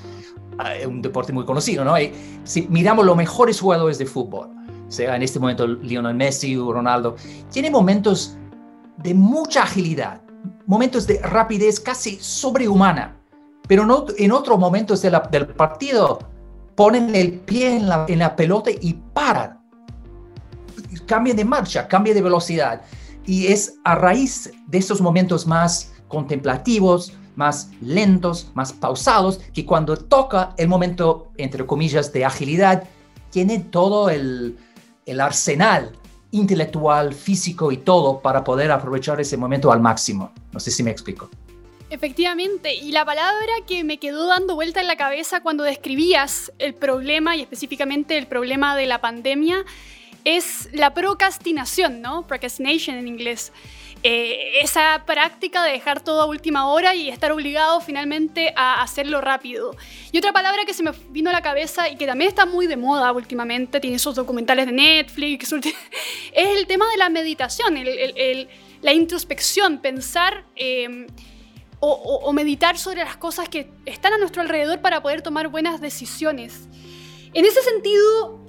uh, 0.60 0.88
un 0.88 1.02
deporte 1.02 1.34
muy 1.34 1.46
conocido. 1.46 1.84
¿no? 1.84 2.00
Y 2.00 2.14
si 2.44 2.68
miramos 2.70 3.06
los 3.06 3.18
mejores 3.18 3.60
jugadores 3.60 3.98
de 3.98 4.06
fútbol, 4.06 4.57
sea 4.88 5.16
en 5.16 5.24
este 5.24 5.40
momento 5.40 5.68
Lionel 5.68 6.16
Messi 6.16 6.56
o 6.56 6.72
Ronaldo, 6.72 7.16
tiene 7.52 7.70
momentos 7.70 8.38
de 8.98 9.14
mucha 9.14 9.64
agilidad, 9.64 10.22
momentos 10.66 11.06
de 11.08 11.20
rapidez 11.22 11.80
casi 11.80 12.18
sobrehumana, 12.20 13.16
pero 13.68 13.86
no, 13.86 14.06
en 14.18 14.32
otros 14.32 14.58
momentos 14.58 15.02
del 15.02 15.48
partido 15.48 16.20
ponen 16.76 17.16
el 17.16 17.40
pie 17.40 17.76
en 17.76 17.90
la, 17.90 18.06
en 18.08 18.20
la 18.20 18.36
pelota 18.36 18.72
y 18.72 18.94
paran. 19.14 19.60
Cambian 21.06 21.36
de 21.36 21.46
marcha, 21.46 21.88
cambian 21.88 22.16
de 22.16 22.22
velocidad. 22.22 22.82
Y 23.26 23.48
es 23.48 23.76
a 23.84 23.96
raíz 23.96 24.52
de 24.68 24.78
esos 24.78 25.02
momentos 25.02 25.46
más 25.46 25.94
contemplativos, 26.08 27.14
más 27.36 27.70
lentos, 27.82 28.52
más 28.54 28.72
pausados, 28.72 29.40
que 29.54 29.66
cuando 29.66 29.98
toca 29.98 30.54
el 30.58 30.68
momento, 30.68 31.32
entre 31.38 31.66
comillas, 31.66 32.14
de 32.14 32.26
agilidad, 32.26 32.84
tiene 33.30 33.60
todo 33.60 34.10
el, 34.10 34.58
el 35.08 35.20
arsenal 35.22 35.94
intelectual, 36.32 37.14
físico 37.14 37.72
y 37.72 37.78
todo 37.78 38.20
para 38.20 38.44
poder 38.44 38.70
aprovechar 38.72 39.20
ese 39.20 39.38
momento 39.38 39.72
al 39.72 39.80
máximo. 39.80 40.32
No 40.52 40.60
sé 40.60 40.70
si 40.70 40.84
me 40.84 40.92
explico. 40.92 41.30
Efectivamente, 41.90 42.76
y 42.76 42.92
la 42.92 43.06
palabra 43.06 43.54
que 43.66 43.86
me 43.86 43.98
quedó 43.98 44.28
dando 44.28 44.56
vuelta 44.56 44.82
en 44.82 44.88
la 44.88 44.98
cabeza 44.98 45.42
cuando 45.42 45.64
describías 45.64 46.52
el 46.60 46.74
problema 46.74 47.38
y 47.38 47.42
específicamente 47.42 48.18
el 48.18 48.28
problema 48.28 48.76
de 48.76 48.88
la 48.88 49.00
pandemia 49.00 49.64
es 50.26 50.68
la 50.74 50.94
procrastinación, 50.94 52.02
¿no? 52.02 52.28
Procrastination 52.28 52.98
en 52.98 53.08
inglés. 53.08 53.54
Eh, 54.10 54.62
esa 54.62 55.04
práctica 55.06 55.66
de 55.66 55.72
dejar 55.72 56.00
todo 56.00 56.22
a 56.22 56.26
última 56.28 56.70
hora 56.70 56.96
y 56.96 57.10
estar 57.10 57.30
obligado 57.34 57.82
finalmente 57.82 58.54
a 58.56 58.82
hacerlo 58.82 59.20
rápido. 59.20 59.76
Y 60.14 60.18
otra 60.18 60.32
palabra 60.32 60.64
que 60.64 60.74
se 60.74 60.82
me 60.82 60.92
vino 61.10 61.30
a 61.30 61.34
la 61.34 61.42
cabeza 61.42 61.90
y 61.90 61.98
que 61.98 62.08
también 62.08 62.30
está 62.30 62.46
muy 62.46 62.68
de 62.68 62.78
moda 62.78 63.12
últimamente, 63.12 63.82
tiene 63.82 63.98
esos 63.98 64.16
documentales 64.16 64.68
de 64.68 64.72
Netflix, 64.72 65.52
es 66.32 66.58
el 66.58 66.66
tema 66.68 66.90
de 66.90 66.96
la 66.96 67.10
meditación, 67.10 67.78
la 68.82 68.94
introspección, 68.94 69.80
pensar... 69.80 70.46
Em, 70.56 71.08
o, 71.80 72.34
meditar 72.34 72.76
sobre 72.80 73.04
las 73.04 73.18
cosas 73.18 73.50
que 73.50 73.70
están 73.86 74.12
a 74.12 74.18
nuestro 74.18 74.42
alrededor 74.42 74.82
para 74.82 75.04
poder 75.04 75.22
tomar 75.22 75.48
buenas 75.50 75.80
decisiones. 75.80 76.68
En 77.36 77.46
ese 77.46 77.62
sentido, 77.62 78.47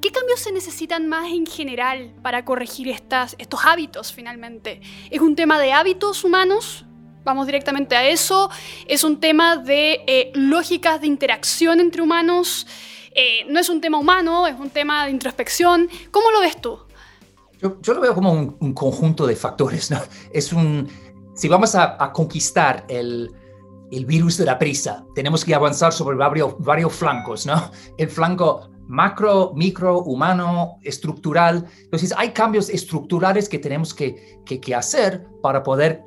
¿qué 0.00 0.10
cambios 0.10 0.40
se 0.40 0.52
necesitan 0.52 1.08
más 1.08 1.30
en 1.30 1.46
general 1.46 2.14
para 2.22 2.44
corregir 2.44 2.88
estos 2.88 3.64
hábitos 3.64 4.12
finalmente? 4.12 4.80
¿Es 5.10 5.20
un 5.20 5.36
tema 5.36 5.58
de 5.58 5.72
hábitos 5.72 6.24
humanos? 6.24 6.84
Vamos 7.24 7.46
directamente 7.46 7.94
a 7.94 8.08
eso. 8.08 8.50
¿Es 8.86 9.04
un 9.04 9.20
tema 9.20 9.56
de 9.56 10.04
eh, 10.06 10.32
lógicas 10.34 11.00
de 11.00 11.06
interacción 11.06 11.80
entre 11.80 12.00
humanos? 12.00 12.66
Eh, 13.14 13.44
no 13.48 13.58
es 13.58 13.68
un 13.68 13.80
tema 13.80 13.98
humano, 13.98 14.46
es 14.46 14.58
un 14.58 14.70
tema 14.70 15.04
de 15.04 15.10
introspección. 15.10 15.88
¿Cómo 16.10 16.30
lo 16.30 16.40
ves 16.40 16.60
tú? 16.60 16.78
Yo, 17.60 17.76
lo 17.92 18.00
veo 18.00 18.14
como 18.14 18.32
un, 18.32 18.56
un, 18.60 18.72
conjunto 18.72 19.26
de 19.26 19.34
factores. 19.34 19.92
Es 20.32 20.52
un, 20.52 20.88
si 21.38 21.46
vamos 21.48 21.76
a, 21.76 22.12
conquistar 22.12 22.84
el, 22.88 23.32
virus 23.90 24.36
de 24.38 24.44
la 24.44 24.58
prisa, 24.58 25.04
tenemos 25.14 25.44
que 25.44 25.54
avanzar 25.54 25.92
sobre 25.92 26.16
varios, 26.16 26.54
varios 26.58 26.92
flancos, 26.92 27.46
¿no? 27.46 27.70
El 27.96 28.08
flanco 28.10 28.68
macro, 28.88 29.52
micro, 29.54 30.00
humano, 30.02 30.78
estructural. 30.82 31.66
Entonces, 31.84 32.12
hay 32.16 32.30
cambios 32.30 32.68
estructurales 32.70 33.48
que 33.48 33.58
tenemos 33.58 33.94
que, 33.94 34.38
hacer 34.74 35.26
para 35.42 35.62
poder 35.62 36.02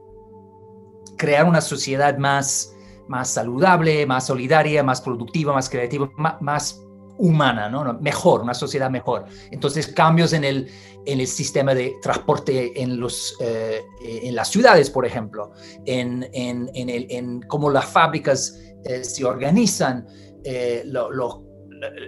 crear 1.18 1.46
una 1.46 1.62
sociedad 1.62 2.18
más, 2.18 2.76
más 3.08 3.30
saludable, 3.30 4.06
más 4.06 4.26
solidaria, 4.28 4.84
más 4.84 5.00
productiva, 5.00 5.54
más 5.54 5.70
creativa, 5.70 6.10
más, 6.40 6.82
humana, 7.18 7.70
¿no? 7.70 8.00
Mejor, 8.02 8.42
una 8.42 8.56
sociedad 8.56 8.90
mejor. 8.90 9.26
Entonces, 9.52 9.86
cambios 9.88 10.34
en 10.34 10.44
el, 10.44 10.72
en 11.06 11.20
el 11.20 11.28
sistema 11.28 11.76
de 11.76 11.94
transporte 12.02 12.82
en, 12.82 13.00
los, 13.00 13.38
eh, 13.42 13.84
en 14.04 14.34
las 14.34 14.50
ciudades, 14.50 14.90
por 14.90 15.06
ejemplo, 15.06 15.52
en, 15.86 16.28
en, 16.34 16.72
en, 16.74 16.90
el, 16.90 17.46
cómo 17.48 17.70
las 17.70 17.86
fábricas 17.86 18.58
eh, 18.86 19.04
se 19.04 19.24
organizan, 19.24 20.08
eh, 20.44 20.84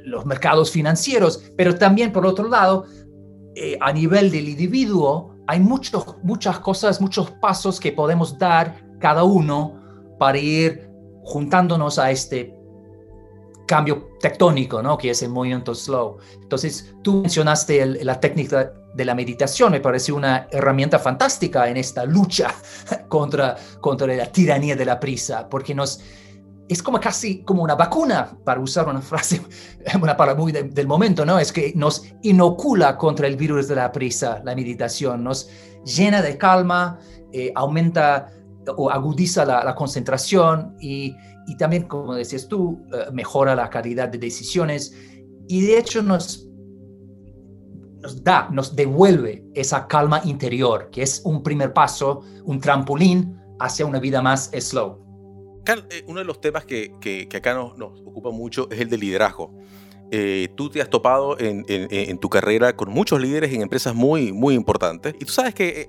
los 0.03 0.25
mercados 0.25 0.71
financieros, 0.71 1.51
pero 1.57 1.75
también, 1.75 2.11
por 2.11 2.25
otro 2.25 2.47
lado, 2.47 2.85
a 3.81 3.93
nivel 3.93 4.31
del 4.31 4.49
individuo, 4.49 5.35
hay 5.47 5.59
muchos, 5.59 6.15
muchas 6.23 6.59
cosas, 6.59 7.01
muchos 7.01 7.31
pasos 7.31 7.79
que 7.79 7.91
podemos 7.91 8.37
dar 8.37 8.83
cada 8.99 9.23
uno 9.23 9.79
para 10.17 10.37
ir 10.37 10.89
juntándonos 11.23 11.99
a 11.99 12.11
este 12.11 12.55
cambio 13.65 14.09
tectónico, 14.19 14.81
¿no? 14.81 14.97
Que 14.97 15.09
es 15.09 15.21
el 15.23 15.29
movimiento 15.29 15.73
slow. 15.73 16.17
Entonces, 16.41 16.93
tú 17.01 17.21
mencionaste 17.21 18.03
la 18.03 18.19
técnica 18.19 18.73
de 18.93 19.05
la 19.05 19.15
meditación, 19.15 19.71
me 19.71 19.79
parece 19.79 20.11
una 20.11 20.47
herramienta 20.51 20.99
fantástica 20.99 21.67
en 21.67 21.77
esta 21.77 22.05
lucha 22.05 22.53
contra, 23.09 23.55
contra 23.81 24.07
la 24.07 24.27
tiranía 24.27 24.75
de 24.75 24.85
la 24.85 24.99
prisa, 24.99 25.47
porque 25.49 25.73
nos... 25.73 26.01
Es 26.69 26.81
como 26.81 26.99
casi 26.99 27.43
como 27.43 27.63
una 27.63 27.75
vacuna, 27.75 28.37
para 28.43 28.59
usar 28.59 28.87
una 28.87 29.01
frase, 29.01 29.41
una 30.01 30.15
palabra 30.15 30.41
muy 30.41 30.51
del 30.51 30.87
momento, 30.87 31.25
¿no? 31.25 31.39
Es 31.39 31.51
que 31.51 31.73
nos 31.75 32.05
inocula 32.21 32.97
contra 32.97 33.27
el 33.27 33.35
virus 33.35 33.67
de 33.67 33.75
la 33.75 33.91
prisa, 33.91 34.41
la 34.43 34.55
meditación, 34.55 35.23
nos 35.23 35.49
llena 35.83 36.21
de 36.21 36.37
calma, 36.37 36.99
eh, 37.31 37.51
aumenta 37.55 38.31
o 38.77 38.89
agudiza 38.89 39.43
la, 39.43 39.63
la 39.63 39.75
concentración 39.75 40.75
y, 40.79 41.15
y 41.47 41.57
también, 41.57 41.83
como 41.83 42.15
decías 42.15 42.47
tú, 42.47 42.81
eh, 42.93 43.11
mejora 43.11 43.55
la 43.55 43.69
calidad 43.69 44.07
de 44.09 44.17
decisiones 44.17 44.95
y 45.47 45.61
de 45.61 45.77
hecho 45.77 46.01
nos, 46.01 46.47
nos 48.01 48.23
da, 48.23 48.49
nos 48.51 48.75
devuelve 48.75 49.45
esa 49.53 49.87
calma 49.87 50.21
interior, 50.25 50.89
que 50.91 51.03
es 51.03 51.21
un 51.25 51.43
primer 51.43 51.73
paso, 51.73 52.21
un 52.45 52.59
trampolín 52.59 53.37
hacia 53.59 53.85
una 53.85 53.99
vida 53.99 54.21
más 54.21 54.51
slow. 54.57 55.02
Eh, 55.65 56.03
uno 56.07 56.19
de 56.19 56.25
los 56.25 56.41
temas 56.41 56.65
que, 56.65 56.91
que, 56.99 57.27
acá 57.35 57.53
nos, 57.53 57.77
nos, 57.77 58.01
ocupa 58.01 58.31
mucho 58.31 58.69
es 58.69 58.79
el 58.81 58.89
de 58.89 58.97
liderazgo. 58.97 59.53
Eh, 60.15 60.49
tú 60.53 60.69
te 60.69 60.79
has 60.79 60.91
topado 60.91 61.37
en, 61.39 62.19
tu 62.19 62.29
carrera 62.29 62.75
con 62.75 62.91
muchos 62.91 63.19
líderes 63.19 63.51
en 63.51 63.63
empresas 63.63 63.95
muy, 63.95 64.31
muy 64.31 64.53
importantes. 64.53 65.15
Y 65.19 65.25
tú 65.25 65.31
sabes 65.31 65.55
que 65.55 65.87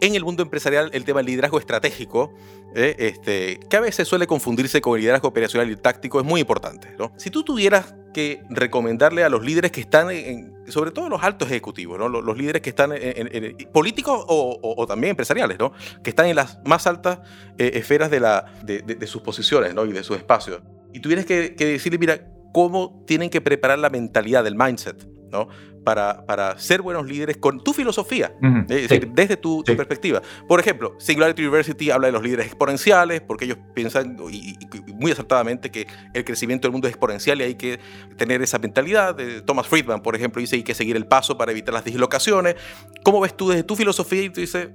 en 0.00 0.14
el 0.14 0.24
mundo 0.24 0.42
empresarial 0.42 0.88
el 0.94 1.04
tema 1.04 1.18
del 1.18 1.26
liderazgo 1.26 1.58
estratégico 1.58 2.32
¿eh? 2.74 2.96
este, 2.98 3.60
que 3.68 3.76
a 3.76 3.80
veces 3.80 4.08
suele 4.08 4.26
confundirse 4.26 4.80
con 4.80 4.94
el 4.94 5.02
liderazgo 5.02 5.28
operacional 5.28 5.70
y 5.70 5.76
táctico, 5.76 6.18
es 6.18 6.24
muy 6.24 6.40
importante. 6.40 6.94
¿no? 6.98 7.12
Si 7.18 7.28
tú 7.28 7.42
tuvieras 7.42 7.94
que 8.14 8.40
recomendarle 8.48 9.24
a 9.24 9.28
los 9.28 9.44
líderes 9.44 9.72
que 9.72 9.82
están, 9.82 10.10
en, 10.10 10.54
sobre 10.68 10.90
todo 10.90 11.10
los 11.10 11.22
altos 11.22 11.48
ejecutivos, 11.48 11.98
los, 11.98 12.38
líderes 12.38 12.62
que 12.62 12.70
están 12.70 12.92
en, 12.94 13.58
políticos 13.74 14.24
o, 14.26 14.86
también 14.88 15.10
empresariales, 15.10 15.58
¿no? 15.58 15.74
que 16.02 16.08
están 16.08 16.28
en 16.28 16.36
las 16.36 16.60
más 16.64 16.86
altas 16.86 17.18
eh, 17.58 17.72
esferas 17.74 18.10
de, 18.10 19.06
sus 19.06 19.20
posiciones 19.20 19.74
y 19.74 19.92
de 19.92 20.02
sus 20.02 20.16
espacios, 20.16 20.62
y 20.94 21.00
tuvieras 21.00 21.26
que 21.26 21.54
decirle, 21.58 21.98
mira, 21.98 22.20
cómo 22.52 23.02
tienen 23.06 23.30
que 23.30 23.40
preparar 23.40 23.78
la 23.78 23.90
mentalidad, 23.90 24.44
del 24.44 24.56
mindset, 24.56 25.06
¿no? 25.30 25.48
Para, 25.84 26.26
para 26.26 26.58
ser 26.58 26.82
buenos 26.82 27.06
líderes 27.06 27.38
con 27.38 27.64
tu 27.64 27.72
filosofía, 27.72 28.34
desde 28.68 29.36
tu, 29.38 29.64
perspectiva. 29.64 30.20
Por 30.46 30.60
ejemplo, 30.60 30.94
Singularity 30.98 31.42
University 31.42 31.90
habla 31.90 32.08
de 32.08 32.12
los 32.12 32.22
líderes 32.22 32.46
exponenciales, 32.46 33.22
porque 33.22 33.46
ellos 33.46 33.58
piensan, 33.74 34.18
y, 34.30 34.58
muy 34.94 35.12
acertadamente, 35.12 35.70
que 35.70 35.86
el 36.12 36.24
crecimiento 36.24 36.68
del 36.68 36.72
mundo 36.72 36.86
es 36.86 36.92
exponencial 36.92 37.40
y 37.40 37.44
hay 37.44 37.54
que 37.54 37.80
tener 38.18 38.42
esa 38.42 38.58
mentalidad. 38.58 39.16
Thomas 39.46 39.68
Friedman, 39.68 40.02
por 40.02 40.14
ejemplo, 40.14 40.40
dice 40.40 40.56
que 40.56 40.56
hay 40.56 40.64
que 40.64 40.74
seguir 40.74 40.96
el 40.96 41.06
paso 41.06 41.38
para 41.38 41.52
evitar 41.52 41.72
las 41.72 41.84
dislocaciones. 41.84 42.56
¿Cómo 43.02 43.20
ves 43.20 43.34
tú 43.34 43.48
desde 43.48 43.62
tu 43.62 43.74
filosofía? 43.74 44.22
Y 44.22 44.30
tú 44.30 44.42
dices, 44.42 44.68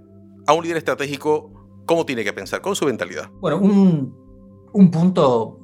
a 0.48 0.54
un 0.54 0.64
líder 0.64 0.78
estratégico 0.78 1.66
cómo 1.86 2.06
tiene 2.06 2.24
que 2.24 2.34
pensar 2.34 2.62
con 2.62 2.76
su 2.76 2.86
mentalidad? 2.86 3.30
Bueno, 3.40 3.58
un, 3.58 4.14
un 4.74 4.92
punto 4.92 5.60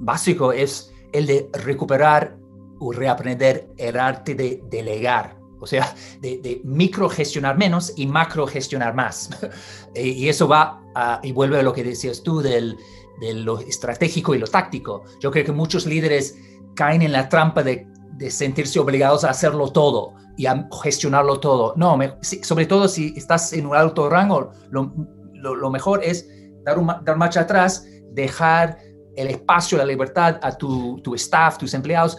básico 0.00 0.52
es 0.52 0.91
el 1.12 1.26
de 1.26 1.48
recuperar 1.52 2.36
o 2.78 2.92
reaprender 2.92 3.68
el 3.76 3.98
arte 3.98 4.34
de 4.34 4.62
delegar, 4.68 5.36
o 5.60 5.66
sea, 5.66 5.94
de, 6.20 6.38
de 6.38 6.60
microgestionar 6.64 7.56
menos 7.56 7.92
y 7.96 8.06
macrogestionar 8.06 8.94
más. 8.94 9.30
y 9.94 10.28
eso 10.28 10.48
va 10.48 10.82
y 11.22 11.32
vuelve 11.32 11.58
a 11.58 11.62
lo 11.62 11.72
que 11.72 11.84
decías 11.84 12.22
tú 12.22 12.40
del, 12.40 12.76
de 13.20 13.34
lo 13.34 13.60
estratégico 13.60 14.34
y 14.34 14.38
lo 14.38 14.46
táctico. 14.46 15.04
Yo 15.20 15.30
creo 15.30 15.44
que 15.44 15.52
muchos 15.52 15.86
líderes 15.86 16.36
caen 16.74 17.02
en 17.02 17.12
la 17.12 17.28
trampa 17.28 17.62
de, 17.62 17.86
de 18.12 18.30
sentirse 18.30 18.78
obligados 18.78 19.24
a 19.24 19.30
hacerlo 19.30 19.72
todo 19.72 20.14
y 20.36 20.46
a 20.46 20.68
gestionarlo 20.82 21.40
todo. 21.40 21.74
No, 21.76 21.98
sobre 22.42 22.66
todo 22.66 22.88
si 22.88 23.14
estás 23.16 23.52
en 23.52 23.66
un 23.66 23.76
alto 23.76 24.08
rango, 24.08 24.52
lo, 24.70 24.92
lo, 25.34 25.70
mejor 25.70 26.02
es 26.02 26.28
dar, 26.64 26.78
un, 26.78 26.86
dar 27.04 27.16
marcha 27.16 27.40
atrás, 27.42 27.86
dejar 28.12 28.78
el 29.16 29.28
espacio, 29.28 29.78
la 29.78 29.84
libertad 29.84 30.38
a 30.42 30.52
tu, 30.52 31.00
tu 31.00 31.14
staff, 31.14 31.58
tus 31.58 31.74
empleados, 31.74 32.18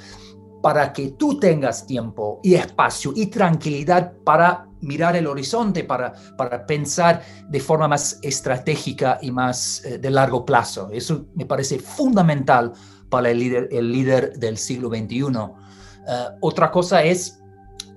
para 0.62 0.94
que 0.94 1.12
tú 1.12 1.40
tengas 1.40 1.86
tiempo 1.86 2.40
y 2.42 2.54
espacio 2.54 3.12
y 3.16 3.28
tranquilidad 3.28 4.14
para 4.24 4.68
mirar 4.80 5.16
el 5.16 5.28
horizonte, 5.28 5.84
para, 5.84 6.14
para 6.38 6.66
pensar 6.66 7.22
de 7.50 7.60
forma 7.60 7.88
más 7.88 8.20
estratégica 8.22 9.20
y 9.22 9.32
más 9.32 9.84
eh, 9.84 9.98
de 9.98 10.10
largo 10.10 10.46
plazo. 10.46 10.90
Eso 10.92 11.26
me 11.36 11.46
parece 11.46 11.80
fundamental 11.80 12.72
para 13.10 13.30
el 13.30 13.40
líder, 13.40 13.68
el 13.72 13.92
líder 13.92 14.40
del 14.40 14.58
siglo 14.58 14.90
XXI. 14.90 15.18
Eh, 15.18 16.26
otra 16.42 16.72
cosa 16.72 17.04
es 17.04 17.40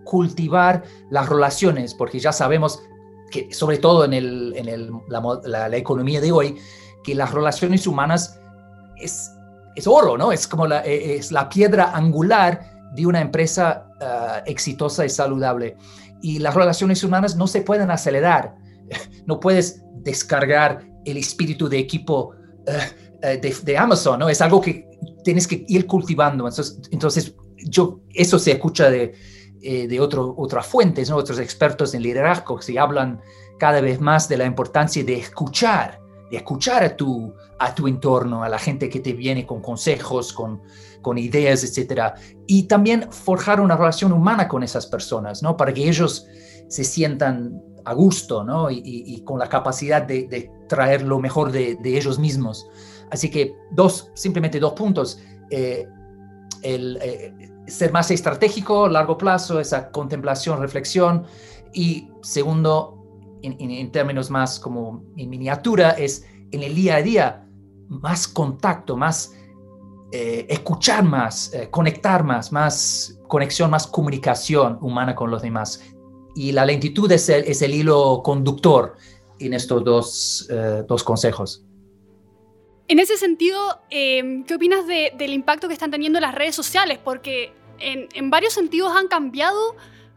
cultivar 0.05 0.83
las 1.11 1.29
relaciones, 1.29 1.95
porque 1.95 2.19
ya 2.19 2.33
sabemos 2.33 2.83
que, 3.31 3.53
sobre 3.53 3.79
todo 3.79 4.05
en, 4.05 4.12
el, 4.12 4.55
en 4.57 4.69
el, 4.69 4.91
la, 5.09 5.69
la, 5.69 5.76
economía 5.76 6.21
de 6.21 6.33
hoy, 6.33 6.57
que 7.05 7.15
las 7.15 7.33
relaciones 7.33 7.87
humanas 7.87 8.41
es, 8.97 9.33
es 9.75 9.87
oro, 9.87 10.17
¿no? 10.17 10.33
Es 10.33 10.47
como 10.47 10.67
la, 10.67 10.85
e, 10.85 11.17
es 11.17 11.33
la 11.33 11.49
piedra 11.49 11.93
angular 11.95 12.61
de 12.95 13.07
una 13.07 13.21
empresa 13.21 13.88
uh, 14.00 14.50
exitosa 14.50 15.05
y 15.05 15.11
saludable. 15.11 15.76
Y 16.23 16.38
las 16.38 16.55
relaciones 16.55 17.03
humanas 17.05 17.37
no 17.37 17.47
se 17.47 17.62
pueden 17.62 17.91
acelerar. 17.91 18.55
No 19.26 19.41
puedes 19.41 19.83
descargar 20.05 20.87
el 21.05 21.17
espíritu 21.17 21.69
de 21.69 21.79
equipo 21.79 22.31
uh, 22.69 23.26
de, 23.26 23.57
de, 23.65 23.76
Amazon, 23.76 24.21
¿no? 24.21 24.29
Es 24.29 24.41
algo 24.41 24.61
que 24.61 24.88
tienes 25.25 25.49
que 25.49 25.65
ir 25.67 25.85
cultivando. 25.88 26.47
Entonces, 26.47 26.79
entonces 26.93 27.35
yo, 27.57 28.00
eso 28.15 28.38
se 28.38 28.53
escucha 28.53 28.88
de, 28.88 29.15
eh, 29.69 29.88
de 29.88 30.00
otro, 30.00 30.35
otras 30.38 30.67
fuentes, 30.67 31.11
¿no? 31.11 31.17
otros 31.17 31.41
expertos 31.41 31.95
en 31.95 32.03
liderazgo 32.03 32.59
que 32.61 32.79
hablan 32.79 33.21
cada 33.59 33.81
vez 33.81 34.00
más 34.00 34.29
de 34.29 34.37
la 34.37 34.45
importancia 34.45 35.03
de 35.03 35.17
escuchar, 35.17 35.99
de 36.30 36.37
escuchar 36.37 36.85
a 36.85 36.97
tu, 36.97 37.35
a 37.59 37.75
tu 37.75 37.87
entorno, 37.87 38.42
a 38.42 38.49
la 38.49 38.59
gente 38.59 38.88
que 38.88 39.00
te 39.00 39.12
viene 39.12 39.47
con 39.47 39.61
consejos, 39.61 40.33
con, 40.33 40.62
con 41.02 41.18
ideas, 41.18 41.62
etc. 41.64 42.14
Y 42.47 42.64
también 42.64 43.11
forjar 43.11 43.61
una 43.61 43.76
relación 43.76 44.12
humana 44.12 44.49
con 44.49 44.62
esas 44.62 44.87
personas, 44.87 45.42
¿no? 45.42 45.56
Para 45.56 45.73
que 45.73 45.88
ellos 45.88 46.26
se 46.68 46.85
sientan 46.85 47.62
a 47.85 47.95
gusto, 47.95 48.42
¿no? 48.42 48.71
Y, 48.71 49.23
con 49.25 49.38
la 49.38 49.49
capacidad 49.49 50.02
de, 50.02 50.50
traer 50.68 51.02
lo 51.02 51.21
mejor 51.21 51.52
de, 51.52 51.78
ellos 51.85 52.18
mismos. 52.18 52.66
Así 53.11 53.30
que 53.30 53.54
dos, 53.71 54.11
simplemente 54.14 54.59
dos 54.59 54.73
puntos. 54.73 55.21
Eh, 55.50 55.87
el, 56.62 56.99
eh, 57.00 57.33
ser 57.68 57.92
más 57.92 58.11
estratégico, 58.11 58.88
largo 58.88 59.16
plazo, 59.16 59.61
esa 59.61 59.90
contemplación, 59.90 60.61
reflexión. 60.61 61.25
Y 61.73 62.09
segundo, 62.23 62.96
en, 63.59 63.93
términos 63.93 64.31
más 64.31 64.59
como 64.59 65.05
en 65.17 65.31
miniatura, 65.31 65.91
es 65.91 66.26
en 66.50 66.62
el 66.62 66.75
día 66.75 66.97
a 66.97 67.03
día 67.03 67.47
más 67.88 68.26
contacto, 68.26 68.97
más 68.97 69.35
eh, 70.12 70.47
escuchar 70.49 71.05
más, 71.05 71.53
eh, 71.53 71.68
conectar 71.70 72.25
más, 72.25 72.53
más 72.53 73.18
conexión, 73.29 73.70
más 73.70 73.87
comunicación 73.87 74.79
humana 74.81 75.14
con 75.14 75.31
los 75.31 75.42
demás. 75.42 75.83
Y 76.35 76.53
la 76.53 76.64
lentitud 76.64 77.11
es 77.11 77.29
el, 77.29 77.44
es 77.44 77.62
el 77.62 77.75
hilo 77.75 78.20
conductor 78.23 78.97
en 79.38 79.55
estos 79.55 79.85
dos, 79.85 80.49
eh, 80.51 80.85
dos 80.87 81.03
consejos. 81.03 81.64
En 82.88 83.01
ese 83.01 83.16
sentido, 83.16 83.59
¿qué 83.90 84.55
opinas 84.55 84.87
del 84.87 85.33
impacto 85.33 85.66
que 85.66 85.75
están 85.75 85.90
teniendo 85.90 86.20
las 86.20 86.35
redes 86.37 86.55
sociales? 86.55 87.01
Porque 87.03 87.53
en, 87.81 88.09
en 88.14 88.31
varios 88.31 88.53
sentidos 88.53 88.92
han 88.94 89.09
cambiado 89.09 89.75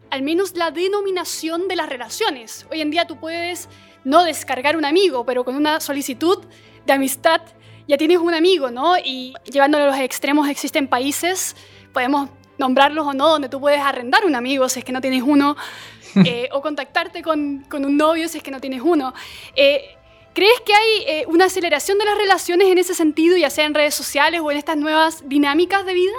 al 0.09 0.21
menos 0.21 0.55
la 0.55 0.71
denominación 0.71 1.67
de 1.67 1.75
las 1.75 1.89
relaciones. 1.89 2.65
Hoy 2.71 2.81
en 2.81 2.91
día 2.91 3.05
tú 3.05 3.19
puedes 3.19 3.69
no 4.03 4.23
descargar 4.23 4.75
un 4.77 4.85
amigo, 4.85 5.25
pero 5.25 5.43
con 5.43 5.55
una 5.55 5.79
solicitud 5.79 6.39
de 6.85 6.93
amistad 6.93 7.41
ya 7.87 7.97
tienes 7.97 8.19
un 8.19 8.33
amigo, 8.33 8.69
¿no? 8.71 8.97
Y 8.97 9.33
llevándolo 9.51 9.85
a 9.85 9.87
los 9.87 9.97
extremos 9.97 10.47
existen 10.47 10.87
países, 10.87 11.55
podemos 11.91 12.29
nombrarlos 12.57 13.07
o 13.07 13.13
no, 13.13 13.29
donde 13.29 13.49
tú 13.49 13.59
puedes 13.59 13.79
arrendar 13.79 14.25
un 14.25 14.35
amigo 14.35 14.69
si 14.69 14.79
es 14.79 14.85
que 14.85 14.91
no 14.91 15.01
tienes 15.01 15.23
uno, 15.23 15.55
eh, 16.25 16.49
o 16.51 16.61
contactarte 16.61 17.21
con, 17.21 17.65
con, 17.69 17.85
un 17.85 17.97
novio 17.97 18.27
si 18.27 18.37
es 18.37 18.43
que 18.43 18.51
no 18.51 18.59
tienes 18.59 18.81
uno. 18.81 19.13
Eh, 19.55 19.95
¿Crees 20.33 20.61
que 20.61 20.73
hay 20.73 21.03
eh, 21.07 21.25
una 21.27 21.45
aceleración 21.45 21.97
de 21.97 22.05
las 22.05 22.17
relaciones 22.17 22.67
en 22.67 22.77
ese 22.77 22.93
sentido, 22.93 23.35
ya 23.35 23.49
sea 23.49 23.65
en 23.65 23.73
redes 23.73 23.95
sociales 23.95 24.41
o 24.43 24.51
en 24.51 24.57
estas 24.57 24.77
nuevas 24.77 25.27
dinámicas 25.27 25.85
de 25.85 25.93
vida? 25.93 26.17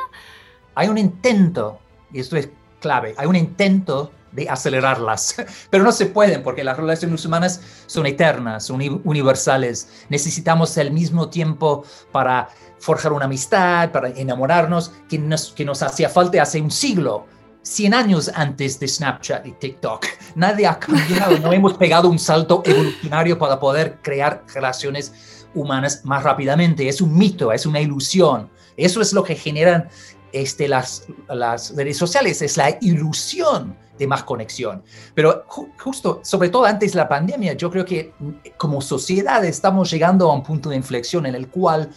Hay 0.75 0.89
un 0.89 0.99
intento, 0.99 1.79
y 2.13 2.21
esto 2.21 2.37
es 2.37 2.51
clave. 2.81 3.15
Hay 3.17 3.27
un 3.27 3.37
intento 3.37 4.11
de 4.33 4.49
acelerarlas, 4.49 5.37
pero 5.71 5.85
no 5.85 5.93
se 5.93 6.07
pueden 6.07 6.43
porque 6.43 6.65
las 6.65 6.77
relaciones 6.77 7.25
humanas 7.25 7.61
son 7.87 8.07
eternas, 8.07 8.67
son 8.67 9.01
universales. 9.05 9.89
Necesitamos 10.09 10.77
el 10.77 10.93
mismo 10.93 11.29
tiempo 11.29 11.85
para 12.13 12.49
forjar 12.79 13.13
una 13.13 13.27
amistad, 13.27 13.91
para 13.93 14.09
enamorarnos, 14.09 14.93
que 15.09 15.19
nos, 15.19 15.53
que 15.53 15.65
nos 15.65 15.83
hacía 15.83 16.09
falta 16.09 16.43
hace 16.43 16.61
un 16.61 16.71
siglo. 16.71 17.27
100 17.63 17.93
años 17.93 18.31
antes 18.35 18.81
de 18.81 18.89
Snapchat 18.89 19.47
y 19.47 19.53
TikTok. 19.53 20.07
Nadie 20.35 20.67
ha 20.67 20.79
cambiado, 20.79 21.39
no 21.39 21.53
hemos 21.53 21.75
pegado 21.75 22.09
un 22.09 22.19
salto 22.19 22.63
evolucionario 22.65 23.39
para 23.39 23.61
poder 23.61 23.99
crear 24.01 24.45
relaciones 24.55 25.47
humanas 25.55 26.01
más 26.05 26.23
rápidamente. 26.23 26.89
Es 26.89 27.03
un 27.03 27.17
mito, 27.17 27.53
es 27.53 27.67
una 27.67 27.81
ilusión. 27.81 28.49
Eso 28.77 29.03
es 29.03 29.13
lo 29.13 29.23
que 29.23 29.35
generan 29.35 29.89
este, 30.33 30.69
las, 30.69 31.07
las 31.29 31.75
redes 31.77 31.97
sociales, 31.97 32.43
es 32.43 32.57
la 32.57 32.77
ilusión 32.81 33.77
de 33.99 34.07
más 34.07 34.25
conexión. 34.25 34.83
Pero 35.15 35.45
justo, 35.79 36.21
sobre 36.25 36.49
todo 36.49 36.65
antes 36.65 36.93
de 36.93 36.99
la 36.99 37.09
pandemia, 37.09 37.53
yo 37.53 37.71
creo 37.71 37.85
que 37.85 38.15
mm, 38.19 38.31
como 38.57 38.81
sociedad 38.81 39.45
estamos 39.45 39.91
llegando 39.91 40.31
a 40.31 40.35
un 40.35 40.43
punto 40.43 40.71
de 40.71 40.77
inflexión 40.77 41.27
en 41.27 41.35
el 41.35 41.49
cual 41.49 41.91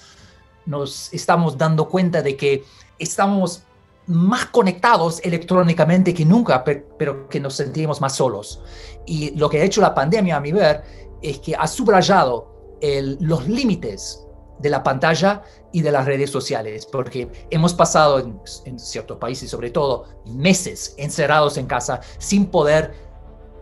nos 0.65 1.11
estamos 1.13 1.57
dando 1.57 1.87
cuenta 1.89 2.21
de 2.21 2.35
que 2.35 2.63
estamos 2.99 3.63
más 4.05 4.47
conectados 4.47 5.21
electrónicamente 5.23 6.13
que 6.13 6.25
nunca, 6.25 6.63
pero 6.63 7.29
que 7.29 7.39
nos 7.39 7.55
sentimos 7.55 8.01
más 8.01 8.15
solos. 8.15 8.61
Y 9.05 9.31
lo 9.37 9.49
que 9.49 9.61
ha 9.61 9.63
hecho 9.63 9.81
la 9.81 9.93
pandemia, 9.93 10.37
a 10.37 10.39
mi 10.41 10.51
ver, 10.51 10.83
es 11.21 11.39
que 11.39 11.55
ha 11.55 11.67
subrayado 11.67 12.77
los 13.21 13.47
límites 13.47 14.25
de 14.59 14.69
la 14.69 14.83
pantalla 14.83 15.41
y 15.73 15.81
de 15.81 15.91
las 15.91 16.05
redes 16.05 16.29
sociales, 16.29 16.85
porque 16.85 17.27
hemos 17.49 17.73
pasado 17.73 18.19
en, 18.19 18.79
ciertos 18.79 19.17
países, 19.17 19.49
sobre 19.49 19.71
todo, 19.71 20.05
meses 20.25 20.93
encerrados 20.97 21.57
en 21.57 21.65
casa 21.65 21.99
sin 22.19 22.45
poder 22.45 22.93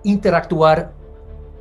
interactuar 0.04 0.94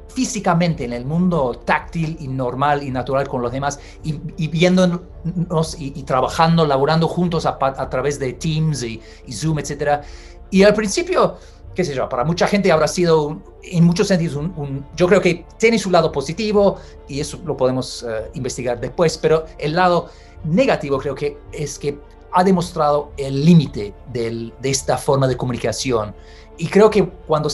físicamente 0.09 0.85
en 0.85 0.93
el 0.93 1.05
mundo 1.05 1.63
táctil 1.65 2.17
y 2.19 2.27
normal 2.27 2.83
y 2.83 2.91
natural 2.91 3.29
con 3.29 3.43
los 3.43 3.53
demás 3.53 3.79
y, 4.03 4.49
viéndonos 4.49 5.77
y, 5.79 6.03
trabajando, 6.03 6.67
laborando 6.67 7.07
juntos 7.07 7.47
a, 7.47 7.89
través 7.89 8.19
de 8.19 8.33
Teams 8.33 8.83
y, 8.83 9.01
y 9.27 9.33
Zoom, 9.33 9.61
etc. 9.61 10.03
Y 10.51 10.65
al 10.65 10.75
principio 10.75 11.37
qué 11.75 11.85
sé 11.85 11.95
yo, 11.95 12.09
para 12.09 12.25
mucha 12.25 12.47
gente 12.47 12.73
habrá 12.73 12.89
sido 12.89 13.41
en 13.63 13.85
muchos 13.85 14.09
sentidos 14.09 14.37
un, 14.37 14.85
yo 14.97 15.07
creo 15.07 15.21
que 15.21 15.47
tiene 15.59 15.79
su 15.79 15.91
lado 15.91 16.11
positivo 16.11 16.77
y 17.09 17.21
eso 17.21 17.41
lo 17.45 17.57
podemos 17.57 18.05
eh, 18.09 18.31
investigar 18.35 18.81
después, 18.81 19.17
pero 19.19 19.45
el 19.59 19.75
lado 19.75 20.11
negativo 20.45 20.99
creo 20.99 21.15
que 21.15 21.39
es 21.53 21.79
que 21.79 21.99
ha 22.33 22.45
demostrado 22.45 23.13
el 23.17 23.45
límite 23.45 23.95
de 24.13 24.53
esta 24.63 24.97
forma 24.97 25.27
de 25.27 25.37
comunicación. 25.37 26.15
Y 26.59 26.69
creo 26.69 26.91
que 26.91 27.09
cuando, 27.27 27.49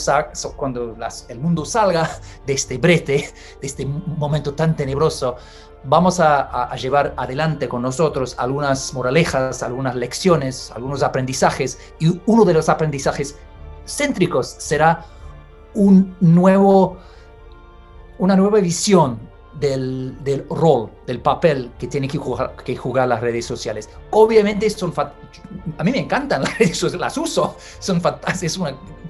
cuando 0.55 0.95
el 1.29 1.39
mundo 1.39 1.65
salga 1.65 2.19
de 2.45 2.53
este 2.53 2.77
brete, 2.77 3.33
de 3.61 3.67
este 3.67 3.85
momento 3.85 4.53
tan 4.53 4.75
tenebroso, 4.75 5.37
vamos 5.85 6.19
a, 6.19 6.65
a, 6.65 6.75
llevar 6.75 7.13
adelante 7.15 7.69
con 7.69 7.81
nosotros 7.81 8.35
algunas 8.37 8.93
moralejas, 8.93 9.63
algunas 9.63 9.95
lecciones, 9.95 10.71
algunos 10.75 11.03
aprendizajes. 11.03 11.79
Y 11.99 12.19
uno 12.25 12.43
de 12.43 12.53
los 12.53 12.67
aprendizajes 12.67 13.37
céntricos 13.85 14.55
será 14.59 15.05
un 15.73 16.15
nuevo, 16.19 16.97
una 18.19 18.35
nueva 18.35 18.59
visión 18.59 19.26
del, 19.59 20.45
rol, 20.49 20.89
del 21.05 21.19
papel 21.19 21.71
que 21.79 21.87
tienen 21.87 22.09
que 22.09 22.17
jugar, 22.17 22.55
que 22.63 22.75
jugar 22.75 23.07
las 23.07 23.21
redes 23.21 23.45
sociales. 23.45 23.89
Obviamente 24.11 24.69
son 24.69 24.93
a 25.77 25.83
mí 25.83 25.91
me 25.91 25.99
encantan 25.99 26.41
las 26.43 26.57
redes 26.57 26.77
sociales, 26.77 27.01
las 27.01 27.17
uso, 27.17 27.57
son 27.79 28.01
fantásticas, 28.01 28.59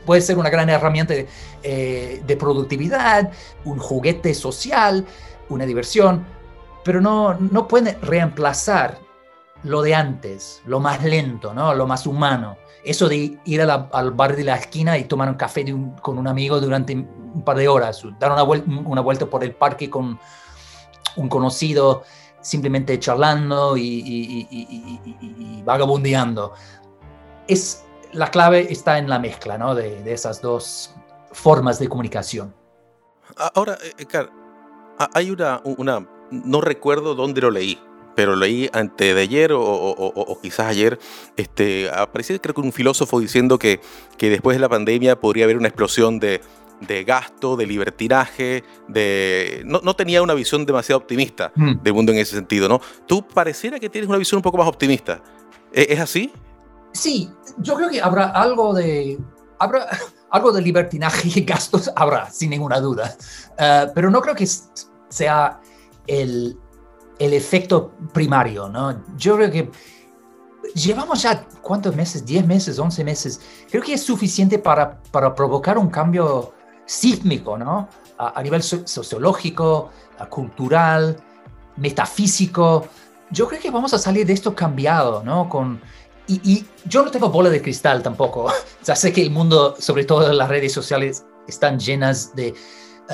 puede 0.05 0.21
ser 0.21 0.37
una 0.37 0.49
gran 0.49 0.69
herramienta 0.69 1.13
de, 1.13 1.27
eh, 1.63 2.23
de 2.25 2.37
productividad, 2.37 3.31
un 3.65 3.77
juguete 3.77 4.33
social, 4.33 5.05
una 5.49 5.65
diversión, 5.65 6.25
pero 6.83 7.01
no, 7.01 7.33
no 7.33 7.67
puede 7.67 7.97
reemplazar 8.01 8.99
lo 9.63 9.81
de 9.81 9.95
antes, 9.95 10.61
lo 10.65 10.79
más 10.79 11.03
lento, 11.03 11.53
¿no? 11.53 11.73
lo 11.73 11.87
más 11.87 12.07
humano. 12.07 12.57
Eso 12.87 13.09
de 13.09 13.37
ir 13.43 13.61
al 13.61 14.11
bar 14.11 14.37
de 14.37 14.45
la 14.45 14.55
esquina 14.55 14.97
y 14.97 15.03
tomar 15.03 15.27
un 15.27 15.35
café 15.35 15.65
con 16.01 16.17
un 16.17 16.25
amigo 16.25 16.61
durante 16.61 16.95
un 16.95 17.43
par 17.43 17.57
de 17.57 17.67
horas, 17.67 18.01
dar 18.17 18.31
una, 18.31 18.43
vuelta, 19.01 19.25
por 19.25 19.43
el 19.43 19.53
parque 19.53 19.89
con 19.89 20.17
un 21.17 21.27
conocido, 21.27 22.03
simplemente 22.39 22.97
charlando 22.97 23.75
y, 23.75 25.61
vagabundeando. 25.65 26.53
Es, 27.45 27.83
la 28.13 28.31
clave 28.31 28.71
está 28.71 28.97
en 28.97 29.09
la 29.09 29.19
mezcla 29.19 29.57
de, 29.75 30.13
esas 30.13 30.41
dos 30.41 30.95
formas 31.33 31.79
de 31.79 31.89
comunicación. 31.89 32.55
Ahora, 33.53 33.77
Car, 34.07 34.31
eh, 35.01 35.05
hay 35.13 35.29
una, 35.29 35.61
una, 35.65 36.07
no 36.31 36.61
recuerdo 36.61 37.15
dónde 37.15 37.41
lo 37.41 37.51
leí, 37.51 37.77
pero 38.17 38.35
leí 38.35 38.67
antes 38.73 39.13
de 39.13 39.21
ayer 39.21 39.51
o, 39.53 40.39
quizás 40.41 40.65
ayer, 40.65 40.97
este, 41.35 41.87
aparecía 41.91 42.39
creo 42.39 42.55
que 42.55 42.61
un 42.61 42.73
filósofo 42.73 43.19
diciendo 43.19 43.59
que, 43.59 43.79
que 44.17 44.31
después 44.31 44.57
de 44.57 44.59
la 44.59 44.67
pandemia 44.67 45.19
podría 45.19 45.43
haber 45.43 45.55
una 45.55 45.67
explosión 45.67 46.17
de, 46.17 46.41
de 46.81 47.03
gasto, 47.03 47.55
de 47.55 47.67
libertinaje, 47.67 48.63
de... 48.87 49.61
No, 49.67 49.81
no, 49.83 49.95
tenía 49.95 50.23
una 50.23 50.33
visión 50.33 50.65
demasiado 50.65 50.97
optimista 50.97 51.51
mm. 51.53 51.83
del 51.83 51.93
mundo 51.93 52.11
en 52.11 52.17
ese 52.17 52.35
sentido, 52.35 52.67
¿no? 52.67 52.81
Tú 53.05 53.21
pareciera 53.21 53.79
que 53.79 53.87
tienes 53.87 54.09
una 54.09 54.17
visión 54.17 54.37
un 54.37 54.41
poco 54.41 54.57
más 54.57 54.67
optimista. 54.67 55.21
¿E-, 55.71 55.85
¿Es, 55.87 55.99
así? 55.99 56.33
Sí, 56.93 57.29
yo 57.59 57.75
creo 57.75 57.87
que 57.87 58.01
habrá 58.01 58.29
algo 58.29 58.73
de... 58.73 59.19
Habrá 59.59 59.89
algo 60.31 60.51
de 60.51 60.63
libertinaje 60.63 61.29
y 61.35 61.43
gastos, 61.43 61.91
habrá, 61.95 62.31
sin 62.31 62.49
ninguna 62.49 62.79
duda. 62.79 63.15
Uh, 63.59 63.91
pero 63.93 64.09
no 64.09 64.21
creo 64.21 64.33
que 64.33 64.47
sea 65.09 65.61
el, 66.07 66.57
el 67.19 67.33
efecto 67.33 67.93
primario, 68.13 68.69
¿no? 68.69 69.03
Yo 69.17 69.35
creo 69.35 69.51
que 69.51 69.71
llevamos 70.73 71.21
ya, 71.21 71.47
¿cuántos 71.61 71.95
meses? 71.95 72.25
¿10 72.25 72.45
meses? 72.45 72.79
¿11 72.79 73.03
meses? 73.03 73.41
Creo 73.69 73.81
que 73.81 73.93
es 73.93 74.03
suficiente 74.03 74.59
para, 74.59 75.01
para 75.11 75.33
provocar 75.33 75.77
un 75.77 75.89
cambio 75.89 76.53
sísmico, 76.85 77.57
¿no? 77.57 77.87
A, 78.17 78.41
nivel 78.41 78.63
sociológico, 78.63 79.91
cultural, 80.29 81.17
metafísico. 81.75 82.87
Yo 83.29 83.47
creo 83.47 83.61
que 83.61 83.69
vamos 83.69 83.93
a 83.93 83.99
salir 83.99 84.25
de 84.25 84.33
esto 84.33 84.55
cambiado, 84.55 85.21
¿no? 85.23 85.47
Con, 85.47 85.79
y, 86.27 86.65
yo 86.85 87.03
no 87.03 87.11
tengo 87.11 87.29
bola 87.29 87.49
de 87.49 87.61
cristal 87.61 88.01
tampoco. 88.01 88.51
ya 88.83 88.95
sé 88.95 89.13
que 89.13 89.21
el 89.21 89.29
mundo, 89.29 89.75
sobre 89.79 90.05
todo 90.05 90.31
las 90.33 90.49
redes 90.49 90.73
sociales, 90.73 91.25
están 91.47 91.79
llenas 91.79 92.35
de 92.35 92.47
eh, 92.47 92.53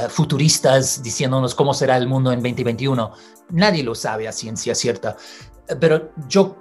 futuristas 0.10 1.04
diciéndonos 1.04 1.54
cómo 1.54 1.74
será 1.74 1.98
el 1.98 2.08
mundo 2.08 2.32
en 2.32 2.40
2021. 2.40 3.12
Nadie 3.50 3.84
lo 3.84 3.96
sabe 3.96 4.28
a 4.28 4.32
ciencia 4.32 4.76
cierta. 4.76 5.16
Pero 5.80 6.12
yo, 6.28 6.58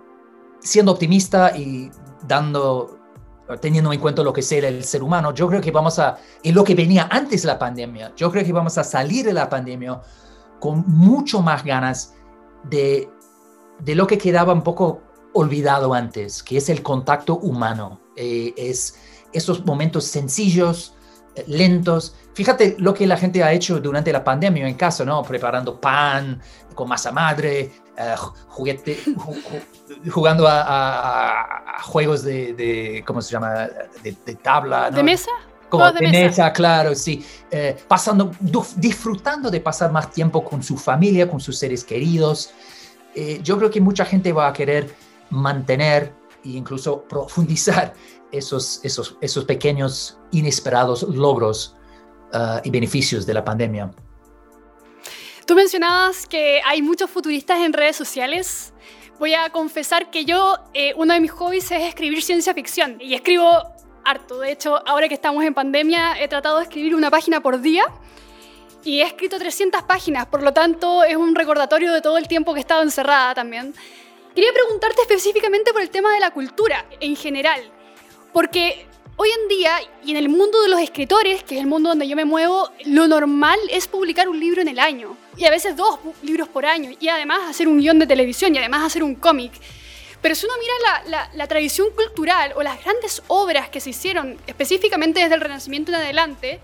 siendo 0.60 0.92
optimista 0.92 1.56
y 1.56 1.90
dando, 2.26 2.98
teniendo 3.60 3.92
en 3.92 4.00
cuenta 4.00 4.22
lo 4.22 4.32
que 4.32 4.42
será 4.42 4.68
el 4.68 4.84
ser 4.84 5.02
humano, 5.02 5.34
yo 5.34 5.48
creo 5.48 5.60
que 5.60 5.70
vamos 5.70 5.98
a, 5.98 6.18
y 6.42 6.52
lo 6.52 6.64
que 6.64 6.74
venía 6.74 7.08
antes 7.10 7.42
de 7.42 7.48
la 7.48 7.58
pandemia, 7.58 8.12
yo 8.16 8.30
creo 8.30 8.44
que 8.44 8.52
vamos 8.52 8.78
a 8.78 8.84
salir 8.84 9.24
de 9.24 9.32
la 9.32 9.48
pandemia 9.48 10.00
con 10.60 10.84
mucho 10.86 11.42
más 11.42 11.64
ganas 11.64 12.14
de, 12.64 13.10
de 13.80 13.94
lo 13.94 14.06
que 14.06 14.18
quedaba 14.18 14.52
un 14.52 14.62
poco 14.62 15.02
olvidado 15.32 15.94
antes, 15.94 16.42
que 16.42 16.58
es 16.58 16.68
el 16.68 16.82
contacto 16.82 17.38
humano. 17.38 18.00
Eh, 18.16 18.54
es 18.56 18.96
esos 19.32 19.64
momentos 19.64 20.04
sencillos, 20.04 20.94
lentos. 21.46 22.14
Fíjate 22.34 22.76
lo 22.78 22.94
que 22.94 23.06
la 23.06 23.16
gente 23.16 23.42
ha 23.42 23.52
hecho 23.52 23.80
durante 23.80 24.12
la 24.12 24.24
pandemia 24.24 24.66
en 24.66 24.74
casa, 24.74 25.04
¿no? 25.04 25.22
Preparando 25.22 25.80
pan 25.80 26.40
con 26.74 26.88
masa 26.88 27.12
madre, 27.12 27.70
eh, 27.96 28.14
juguete, 28.48 28.98
jugando 30.10 30.46
a, 30.48 31.78
juegos 31.82 32.22
de, 32.22 33.02
¿cómo 33.06 33.20
se 33.20 33.32
llama? 33.32 33.68
De, 34.02 34.34
tabla. 34.42 34.90
¿De 34.90 35.02
mesa? 35.02 35.30
Como 35.68 35.90
de, 35.92 36.08
mesa? 36.08 36.52
claro, 36.52 36.94
sí. 36.94 37.24
Eh, 37.50 37.76
pasando, 37.88 38.32
disfrutando 38.76 39.50
de 39.50 39.60
pasar 39.60 39.92
más 39.92 40.10
tiempo 40.10 40.44
con 40.44 40.62
su 40.62 40.76
familia, 40.76 41.28
con 41.28 41.40
sus 41.40 41.58
seres 41.58 41.84
queridos. 41.84 42.50
Eh, 43.14 43.40
yo 43.42 43.58
creo 43.58 43.70
que 43.70 43.80
mucha 43.80 44.04
gente 44.04 44.32
va 44.32 44.48
a 44.48 44.52
querer 44.52 44.94
mantener 45.30 46.12
e 46.44 46.50
incluso 46.50 47.02
profundizar 47.04 47.94
esos, 48.30 48.80
esos, 48.84 49.16
esos 49.20 49.44
pequeños 49.44 50.18
inesperados 50.30 51.02
logros 51.02 51.76
uh, 52.32 52.60
y 52.64 52.70
beneficios 52.70 53.26
de 53.26 53.34
la 53.34 53.44
pandemia. 53.44 53.90
Tú 55.46 55.54
mencionabas 55.54 56.26
que 56.26 56.60
hay 56.64 56.82
muchos 56.82 57.10
futuristas 57.10 57.60
en 57.60 57.72
redes 57.72 57.96
sociales. 57.96 58.72
Voy 59.18 59.34
a 59.34 59.50
confesar 59.50 60.10
que 60.10 60.24
yo, 60.24 60.56
eh, 60.72 60.94
uno 60.96 61.14
de 61.14 61.20
mis 61.20 61.30
hobbies 61.32 61.70
es 61.70 61.82
escribir 61.82 62.22
ciencia 62.22 62.54
ficción 62.54 62.96
y 63.00 63.14
escribo 63.14 63.50
harto. 64.04 64.38
De 64.38 64.52
hecho, 64.52 64.80
ahora 64.86 65.08
que 65.08 65.14
estamos 65.14 65.44
en 65.44 65.54
pandemia, 65.54 66.20
he 66.22 66.28
tratado 66.28 66.58
de 66.58 66.64
escribir 66.64 66.94
una 66.94 67.10
página 67.10 67.40
por 67.40 67.60
día 67.60 67.84
y 68.84 69.00
he 69.00 69.04
escrito 69.04 69.38
300 69.38 69.82
páginas, 69.82 70.26
por 70.26 70.42
lo 70.42 70.52
tanto 70.52 71.04
es 71.04 71.16
un 71.16 71.34
recordatorio 71.34 71.92
de 71.92 72.00
todo 72.00 72.18
el 72.18 72.26
tiempo 72.26 72.52
que 72.52 72.60
he 72.60 72.62
estado 72.62 72.82
encerrada 72.82 73.34
también. 73.34 73.74
Quería 74.34 74.52
preguntarte 74.54 75.02
específicamente 75.02 75.72
por 75.74 75.82
el 75.82 75.90
tema 75.90 76.14
de 76.14 76.20
la 76.20 76.30
cultura 76.30 76.86
en 77.00 77.16
general, 77.16 77.60
porque 78.32 78.86
hoy 79.16 79.28
en 79.28 79.48
día 79.48 79.78
y 80.02 80.12
en 80.12 80.16
el 80.16 80.30
mundo 80.30 80.62
de 80.62 80.68
los 80.68 80.80
escritores, 80.80 81.42
que 81.44 81.56
es 81.56 81.60
el 81.60 81.66
mundo 81.66 81.90
donde 81.90 82.08
yo 82.08 82.16
me 82.16 82.24
muevo, 82.24 82.70
lo 82.86 83.06
normal 83.06 83.58
es 83.68 83.86
publicar 83.86 84.30
un 84.30 84.40
libro 84.40 84.62
en 84.62 84.68
el 84.68 84.78
año, 84.78 85.18
y 85.36 85.44
a 85.44 85.50
veces 85.50 85.76
dos 85.76 85.98
libros 86.22 86.48
por 86.48 86.64
año, 86.64 86.92
y 86.98 87.08
además 87.08 87.40
hacer 87.50 87.68
un 87.68 87.78
guion 87.78 87.98
de 87.98 88.06
televisión, 88.06 88.54
y 88.54 88.58
además 88.58 88.86
hacer 88.86 89.02
un 89.02 89.16
cómic. 89.16 89.52
Pero 90.22 90.34
si 90.34 90.46
uno 90.46 90.54
mira 90.58 91.28
la, 91.34 91.46
tradición 91.46 91.88
cultural 91.90 92.54
o 92.56 92.62
las 92.62 92.82
grandes 92.82 93.22
obras 93.26 93.68
que 93.68 93.80
se 93.80 93.90
hicieron 93.90 94.38
específicamente 94.46 95.20
desde 95.20 95.34
el 95.34 95.42
Renacimiento 95.42 95.90
en 95.90 95.96
adelante, 95.96 96.60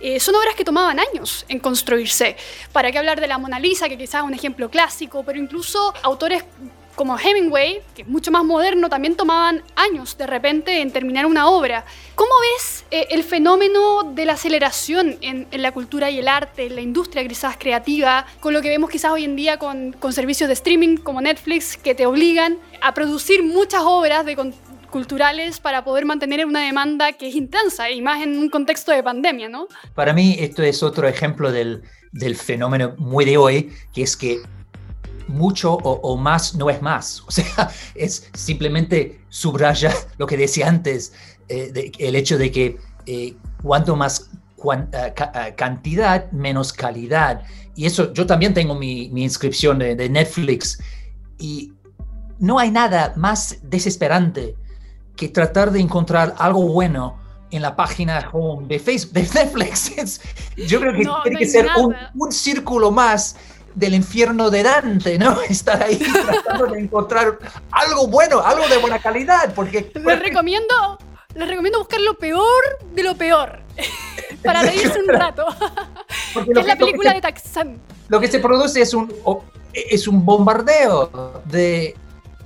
eh, 0.00 0.20
son 0.20 0.36
obras 0.36 0.54
que 0.54 0.64
tomaban 0.64 1.00
años 1.00 1.44
en 1.48 1.58
construirse. 1.58 2.36
¿Para 2.72 2.92
qué 2.92 2.98
hablar 2.98 3.20
de 3.20 3.26
la 3.26 3.38
Mona 3.38 3.58
Lisa, 3.58 3.88
que 3.88 3.98
quizás 3.98 4.22
es 4.22 4.28
un 4.28 4.34
ejemplo 4.34 4.70
clásico, 4.70 5.24
pero 5.24 5.38
incluso 5.38 5.92
autores 6.02 6.44
como 6.94 7.18
Hemingway, 7.18 7.80
que 7.94 8.02
es 8.02 8.08
mucho 8.08 8.30
más 8.30 8.44
moderno, 8.44 8.88
también 8.88 9.16
tomaban 9.16 9.62
años 9.76 10.16
de 10.18 10.26
repente 10.26 10.80
en 10.80 10.90
terminar 10.90 11.26
una 11.26 11.48
obra. 11.48 11.84
¿Cómo 12.14 12.30
ves 12.54 12.84
eh, 12.90 13.06
el 13.10 13.24
fenómeno 13.24 14.12
de 14.14 14.24
la 14.24 14.34
aceleración 14.34 15.16
en, 15.20 15.46
la 15.50 15.72
cultura 15.72 16.10
y 16.10 16.18
el 16.18 16.28
arte, 16.28 16.66
en 16.66 16.74
la 16.74 16.80
industria 16.80 17.26
quizás 17.26 17.56
creativa, 17.56 18.26
con 18.40 18.52
lo 18.52 18.60
que 18.60 18.68
vemos 18.68 18.90
quizás 18.90 19.12
hoy 19.12 19.24
en 19.24 19.36
día 19.36 19.58
con, 19.58 19.96
servicios 20.12 20.48
de 20.48 20.54
streaming 20.54 20.96
como 20.96 21.20
Netflix, 21.20 21.76
que 21.76 21.94
te 21.94 22.06
obligan 22.06 22.58
a 22.80 22.92
producir 22.94 23.42
muchas 23.42 23.82
obras 23.84 24.26
culturales 24.90 25.60
para 25.60 25.84
poder 25.84 26.04
mantener 26.04 26.44
una 26.44 26.62
demanda 26.62 27.12
que 27.12 27.28
es 27.28 27.34
intensa 27.34 27.90
y 27.90 28.02
más 28.02 28.22
en 28.22 28.36
un 28.36 28.50
contexto 28.50 28.92
de 28.92 29.02
pandemia, 29.02 29.48
¿no? 29.48 29.68
Para 29.94 30.12
mí 30.12 30.36
esto 30.38 30.62
es 30.62 30.82
otro 30.82 31.06
ejemplo 31.06 31.52
del, 31.52 31.82
del 32.12 32.36
fenómeno 32.36 32.94
muy 32.98 33.24
de 33.24 33.36
hoy, 33.36 33.72
que 33.94 34.02
es 34.02 34.16
que 34.16 34.40
mucho 35.30 35.74
o, 35.74 36.16
más 36.16 36.54
no 36.54 36.70
es 36.70 36.82
más. 36.82 37.22
O 37.26 37.30
sea, 37.30 37.70
es 37.94 38.28
simplemente 38.34 39.20
subraya 39.28 39.94
lo 40.18 40.26
que 40.26 40.36
decía 40.36 40.68
antes, 40.68 41.12
eh, 41.48 41.92
el 41.98 42.16
hecho 42.16 42.38
de 42.38 42.50
que 42.50 42.78
eh, 43.06 43.34
cuanto 43.62 43.96
más 43.96 44.30
eh, 44.92 45.54
cantidad, 45.56 46.30
menos 46.32 46.72
calidad. 46.72 47.42
Y 47.74 47.86
eso, 47.86 48.12
yo 48.12 48.26
también 48.26 48.52
tengo 48.52 48.74
mi, 48.74 49.04
inscripción 49.04 49.78
de, 49.78 50.08
Netflix 50.08 50.78
y 51.38 51.72
no 52.38 52.58
hay 52.58 52.70
nada 52.70 53.14
más 53.16 53.58
desesperante 53.62 54.54
que 55.16 55.28
tratar 55.28 55.70
de 55.70 55.80
encontrar 55.80 56.34
algo 56.38 56.68
bueno 56.68 57.18
en 57.50 57.62
la 57.62 57.74
página 57.74 58.28
home 58.32 58.66
de 58.68 58.78
Facebook, 58.78 59.14
de 59.14 59.22
Netflix. 59.34 60.20
yo 60.56 60.78
creo 60.80 60.92
que 60.92 61.08
tiene 61.22 61.38
que 61.38 61.46
ser 61.46 61.66
un, 61.78 61.94
un, 62.14 62.30
círculo 62.30 62.90
más 62.90 63.36
del 63.74 63.94
infierno 63.94 64.50
de 64.50 64.62
Dante, 64.62 65.18
¿no? 65.18 65.40
Estar 65.48 65.82
ahí 65.82 65.98
tratando 65.98 66.66
de 66.66 66.80
encontrar 66.80 67.38
algo 67.70 68.08
bueno, 68.08 68.40
algo 68.40 68.66
de 68.68 68.78
buena 68.78 68.98
calidad, 68.98 69.52
porque... 69.54 69.92
Les 69.94 70.18
recomiendo, 70.18 70.98
les 71.34 71.48
recomiendo 71.48 71.78
buscar 71.78 72.00
lo 72.00 72.14
peor 72.14 72.62
de 72.92 73.02
lo 73.02 73.16
peor, 73.16 73.60
para 74.44 74.62
reírse 74.62 75.00
un 75.00 75.08
rato, 75.08 75.46
que 76.34 76.60
es 76.60 76.66
la 76.66 76.76
película 76.76 77.14
de 77.14 77.20
Taxan. 77.20 77.80
Lo 78.08 78.20
que 78.20 78.28
se 78.28 78.40
produce 78.40 78.80
es 78.80 78.92
un, 78.94 79.12
es 79.72 80.08
un 80.08 80.24
bombardeo 80.24 81.42
de, 81.44 81.96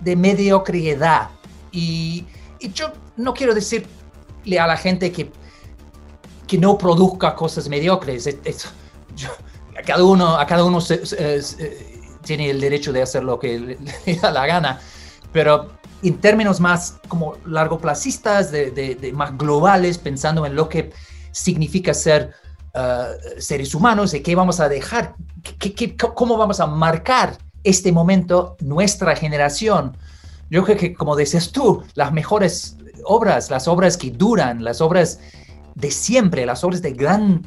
de 0.00 0.16
mediocridad, 0.16 1.30
y, 1.72 2.24
y, 2.60 2.72
yo 2.72 2.92
no 3.16 3.34
quiero 3.34 3.52
decirle 3.52 3.88
a 4.60 4.66
la 4.66 4.76
gente 4.76 5.10
que, 5.10 5.32
que 6.46 6.58
no 6.58 6.78
produzca 6.78 7.34
cosas 7.34 7.68
mediocres, 7.68 8.26
es, 8.26 8.68
yo, 9.16 9.30
a 9.76 9.82
cada 9.82 10.04
uno, 10.04 10.38
a 10.38 10.46
cada 10.46 10.64
uno 10.64 10.78
tiene 12.24 12.50
el 12.50 12.60
derecho 12.60 12.92
de 12.92 13.02
hacer 13.02 13.22
lo 13.24 13.38
que 13.38 13.58
le, 13.58 14.16
da 14.22 14.30
la 14.30 14.46
gana, 14.46 14.80
pero 15.32 15.70
en 16.02 16.18
términos 16.18 16.60
más 16.60 16.98
como 17.08 17.37
largoplacistas, 17.46 18.50
de, 18.50 18.70
de, 18.70 19.12
más 19.12 19.37
globales, 19.37 19.98
pensando 19.98 20.44
en 20.44 20.54
lo 20.54 20.68
que 20.68 20.92
significa 21.32 21.94
ser 21.94 22.34
uh, 22.74 23.40
seres 23.40 23.74
humanos 23.74 24.12
y 24.14 24.20
qué 24.20 24.34
vamos 24.34 24.60
a 24.60 24.68
dejar, 24.68 25.14
qué, 25.58 25.96
cómo 25.96 26.37
vamos 26.37 26.60
a 26.60 26.66
marcar 26.66 27.38
este 27.64 27.90
momento, 27.90 28.56
nuestra 28.60 29.16
generación. 29.16 29.96
Yo 30.50 30.62
creo 30.64 30.76
que, 30.76 30.94
como 30.94 31.16
decías 31.16 31.50
tú, 31.50 31.82
las 31.94 32.12
mejores 32.12 32.76
obras, 33.04 33.50
las 33.50 33.66
obras 33.66 33.96
que 33.96 34.10
duran, 34.10 34.62
las 34.62 34.82
obras 34.82 35.20
de 35.74 35.90
siempre, 35.90 36.44
las 36.44 36.62
obras 36.62 36.82
de 36.82 36.92
gran, 36.92 37.42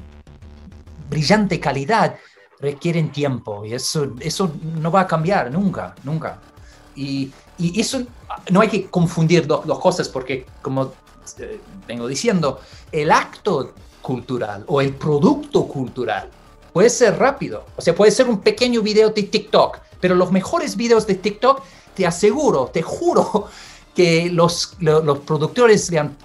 brillante 1.09 1.59
calidad, 1.59 2.15
requieren 2.59 3.11
tiempo 3.11 3.65
y 3.65 3.73
eso, 3.73 4.13
eso 4.19 4.51
no 4.79 4.91
va 4.91 5.01
a 5.01 5.07
cambiar 5.07 5.51
nunca, 5.51 5.95
nunca. 6.03 6.39
Y, 6.95 7.31
y 7.57 7.79
eso 7.79 8.03
no 8.51 8.61
hay 8.61 8.69
que 8.69 8.87
confundir 8.87 9.45
dos, 9.45 9.65
cosas 9.79 10.09
porque, 10.09 10.45
como 10.61 10.93
eh, 11.39 11.59
vengo 11.87 12.07
diciendo, 12.07 12.59
el 12.91 13.11
acto 13.11 13.73
cultural 14.01 14.63
o 14.67 14.81
el 14.81 14.93
producto 14.93 15.67
cultural 15.67 16.29
puede 16.73 16.89
ser 16.89 17.17
rápido. 17.17 17.65
O 17.75 17.81
sea, 17.81 17.95
puede 17.95 18.11
ser 18.11 18.27
un 18.27 18.39
pequeño 18.39 18.81
video 18.81 19.09
de 19.09 19.23
TikTok, 19.23 19.79
pero 19.99 20.15
los 20.15 20.31
mejores 20.31 20.75
videos 20.75 21.05
de 21.07 21.15
TikTok, 21.15 21.61
te 21.95 22.05
aseguro, 22.05 22.67
te 22.67 22.81
juro 22.81 23.47
que 23.95 24.29
los, 24.29 24.75
los, 24.79 25.19
productores 25.19 25.89
le 25.89 25.99
han 25.99 26.15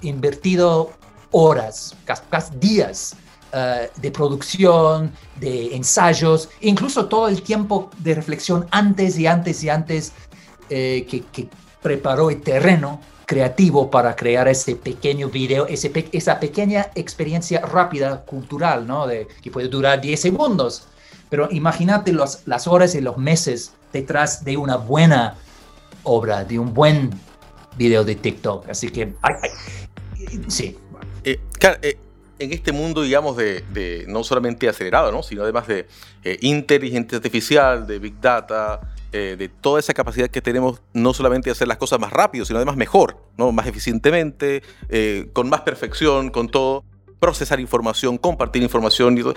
invertido 0.00 0.90
horas, 1.30 1.94
casi 2.30 2.56
días 2.56 3.16
eh, 3.52 3.90
de 3.96 4.10
producción, 4.10 5.12
de 5.38 5.76
ensayos, 5.76 6.48
incluso 6.60 7.06
todo 7.06 7.28
el 7.28 7.42
tiempo 7.42 7.90
de 7.98 8.14
reflexión 8.14 8.66
antes 8.70 9.18
y 9.18 9.26
antes 9.26 9.62
y 9.62 9.68
antes 9.68 10.12
eh, 10.70 11.06
que, 11.08 11.48
preparó 11.82 12.30
el 12.30 12.40
terreno 12.40 13.00
creativo 13.26 13.90
para 13.90 14.14
crear 14.14 14.46
ese 14.46 14.76
pequeño 14.76 15.28
video, 15.28 15.66
esa 15.66 16.38
pequeña 16.38 16.90
experiencia 16.94 17.60
rápida 17.60 18.24
cultural, 18.24 18.86
¿no? 18.86 19.06
De, 19.06 19.26
que 19.42 19.50
puede 19.50 19.68
durar 19.68 20.00
10 20.00 20.20
segundos. 20.20 20.86
Pero 21.28 21.48
imagínate 21.50 22.12
los, 22.12 22.46
las 22.46 22.68
horas 22.68 22.94
y 22.94 23.00
los 23.00 23.18
meses 23.18 23.72
detrás 23.92 24.44
de 24.44 24.56
una 24.56 24.76
buena 24.76 25.36
obra, 26.04 26.44
de 26.44 26.58
un 26.58 26.72
buen 26.72 27.10
video 27.76 28.04
de 28.04 28.14
TikTok. 28.14 28.68
Así 28.68 28.88
que, 28.88 29.12
sí. 30.48 30.78
Eh, 31.24 31.40
eh, 31.82 31.98
en 32.42 32.52
este 32.52 32.72
mundo, 32.72 33.02
digamos, 33.02 33.36
de, 33.36 34.04
no 34.08 34.24
solamente 34.24 34.68
acelerado, 34.68 35.12
¿no? 35.12 35.22
sino 35.22 35.42
además 35.42 35.66
de 35.66 35.86
inteligencia 36.40 37.16
artificial, 37.16 37.86
de 37.86 37.98
big 37.98 38.20
data, 38.20 38.80
eh, 39.14 39.36
de 39.38 39.50
toda 39.50 39.78
esa 39.78 39.92
capacidad 39.92 40.28
que 40.28 40.40
tenemos, 40.40 40.80
no 40.94 41.12
solamente 41.12 41.50
de 41.50 41.52
hacer 41.52 41.68
las 41.68 41.76
cosas 41.76 42.00
más 42.00 42.10
rápido, 42.10 42.46
sino 42.46 42.56
además 42.56 42.76
mejor, 42.76 43.18
¿no? 43.36 43.52
más 43.52 43.66
eficientemente, 43.66 44.62
eh, 44.88 45.28
con 45.34 45.50
más 45.50 45.60
perfección, 45.60 46.30
con 46.30 46.48
todo, 46.48 46.82
procesar 47.20 47.60
información, 47.60 48.16
compartir 48.16 48.62
información 48.62 49.18
y 49.18 49.20
todo. 49.20 49.34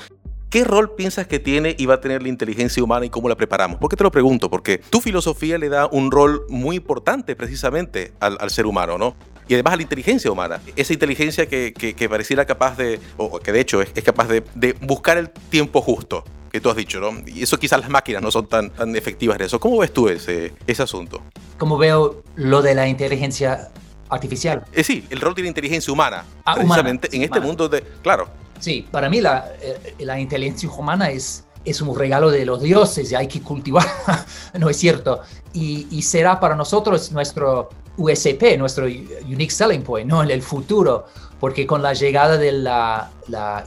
¿Qué 0.50 0.63
rol 0.63 0.96
piensas 0.96 1.28
que 1.28 1.39
tiene 1.39 1.76
y 1.78 1.88
va 1.88 1.96
a 1.96 2.00
tener 2.00 2.24
la 2.24 2.30
inteligencia 2.30 2.82
humana 2.82 3.06
y 3.06 3.10
cómo 3.10 3.28
la 3.28 3.36
preparamos? 3.36 3.78
¿Por 3.78 3.89
qué 3.89 3.98
te 3.98 4.06
lo 4.06 4.12
pregunto? 4.12 4.50
Porque 4.50 4.78
tu 4.78 5.02
filosofía 5.02 5.58
le 5.58 5.68
da 5.68 5.88
un 5.88 6.10
rol 6.10 6.46
muy 6.48 6.78
importante 6.78 7.36
precisamente 7.36 8.13
al, 8.22 8.50
ser 8.50 8.68
humano, 8.68 8.98
¿no? 8.98 9.18
Y 9.48 9.54
además 9.54 9.74
a 9.74 9.76
la 9.78 9.82
inteligencia 9.84 10.32
humana. 10.32 10.60
Esa 10.76 10.94
inteligencia 10.94 11.48
que, 11.48 11.74
que, 11.74 12.10
pareciera 12.10 12.46
capaz 12.46 12.78
de, 12.78 13.00
o 13.18 13.40
que 13.40 13.52
de 13.52 13.62
hecho 13.62 13.82
es, 13.82 13.92
es 13.96 14.04
capaz 14.04 14.28
de, 14.28 14.44
de 14.56 14.74
buscar 14.74 15.18
el 15.18 15.30
tiempo 15.30 15.82
justo 15.82 16.24
que 16.56 16.62
tú 16.62 16.70
has 16.70 16.78
dicho, 16.78 17.02
¿no? 17.02 17.12
Y 17.28 17.44
eso 17.44 17.60
quizás 17.60 17.82
las 17.82 17.90
máquinas 17.90 18.22
no 18.22 18.32
son 18.32 18.48
tan, 18.48 18.70
tan 18.70 18.96
efectivas 18.96 19.36
en 19.36 19.46
eso. 19.46 19.60
¿Cómo 19.60 19.78
ves 19.78 19.92
tú 19.92 20.08
ese, 20.08 20.54
ese 20.66 20.84
asunto? 20.84 21.22
¿Cómo 21.58 21.78
veo 21.78 22.24
lo 22.36 22.62
de 22.62 22.74
la 22.74 22.88
inteligencia 22.88 23.72
artificial? 24.08 24.64
Eh, 24.72 24.82
sí, 24.82 25.06
el 25.10 25.20
rol 25.20 25.36
de 25.36 25.42
la 25.42 25.50
inteligencia 25.50 25.92
humana. 25.92 26.24
Ah, 26.46 26.56
precisamente 26.56 27.10
en 27.14 27.24
este 27.24 27.42
mundo 27.42 27.68
de... 27.68 27.82
Claro. 28.02 28.30
Sí, 28.60 28.88
para 28.90 29.10
mí 29.10 29.20
la, 29.20 29.52
eh, 29.62 29.96
la 30.00 30.18
inteligencia 30.18 30.70
humana 30.70 31.10
es, 31.10 31.44
es 31.66 31.82
un 31.82 31.94
regalo 31.94 32.32
de 32.32 32.46
los 32.46 32.62
dioses 32.62 33.12
y 33.12 33.16
hay 33.16 33.28
que 33.28 33.42
cultivarla, 33.42 34.26
¿no 34.58 34.70
es 34.70 34.78
cierto? 34.78 35.24
Y, 35.52 35.88
y, 35.92 36.04
será 36.04 36.40
para 36.40 36.56
nosotros 36.56 37.12
nuestro 37.12 37.68
USP, 37.98 38.58
nuestro 38.58 38.86
Unique 38.86 39.52
Selling 39.52 39.84
Point, 39.84 40.10
¿no? 40.10 40.24
En 40.24 40.32
el 40.32 40.42
futuro, 40.42 41.06
porque 41.40 41.66
con 41.66 41.82
la 41.82 41.94
llegada 41.94 42.38
de 42.38 42.52
la, 42.52 43.12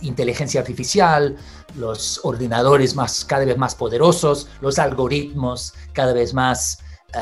inteligencia 0.02 0.60
artificial, 0.60 1.36
los 1.76 2.20
ordenadores 2.24 2.94
más, 2.94 3.24
cada 3.24 3.44
vez 3.44 3.56
más 3.56 3.74
poderosos, 3.74 4.48
los 4.60 4.78
algoritmos 4.78 5.74
cada 5.92 6.12
vez 6.12 6.32
más 6.32 6.78
eh, 7.14 7.20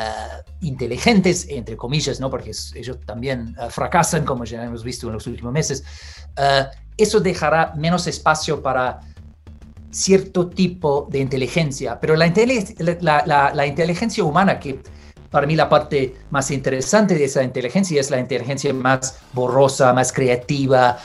inteligentes, 0.60 1.46
entre 1.48 1.76
comillas, 1.76 2.20
¿no? 2.20 2.30
porque 2.30 2.52
ellos 2.74 2.98
también 3.04 3.54
eh, 3.60 3.68
fracasan, 3.70 4.24
como 4.24 4.44
ya 4.44 4.64
hemos 4.64 4.82
visto 4.82 5.06
en 5.08 5.14
los 5.14 5.26
últimos 5.26 5.52
meses, 5.52 5.84
eh, 6.36 6.66
eso 6.96 7.20
dejará 7.20 7.72
menos 7.76 8.06
espacio 8.06 8.62
para 8.62 9.00
cierto 9.90 10.48
tipo 10.48 11.06
de 11.10 11.20
inteligencia, 11.20 11.98
pero 12.00 12.16
la, 12.16 12.32
la, 13.54 13.66
inteligencia 13.66 14.24
humana, 14.24 14.58
que 14.58 14.80
para 15.36 15.46
mí 15.46 15.54
la 15.54 15.68
parte 15.68 16.16
más 16.30 16.50
interesante 16.50 17.14
de 17.14 17.26
esa 17.26 17.42
inteligencia 17.42 18.00
es 18.00 18.10
la 18.10 18.18
inteligencia 18.18 18.72
más 18.72 19.18
borrosa, 19.34 19.92
más 19.92 20.10
creativa, 20.10 20.96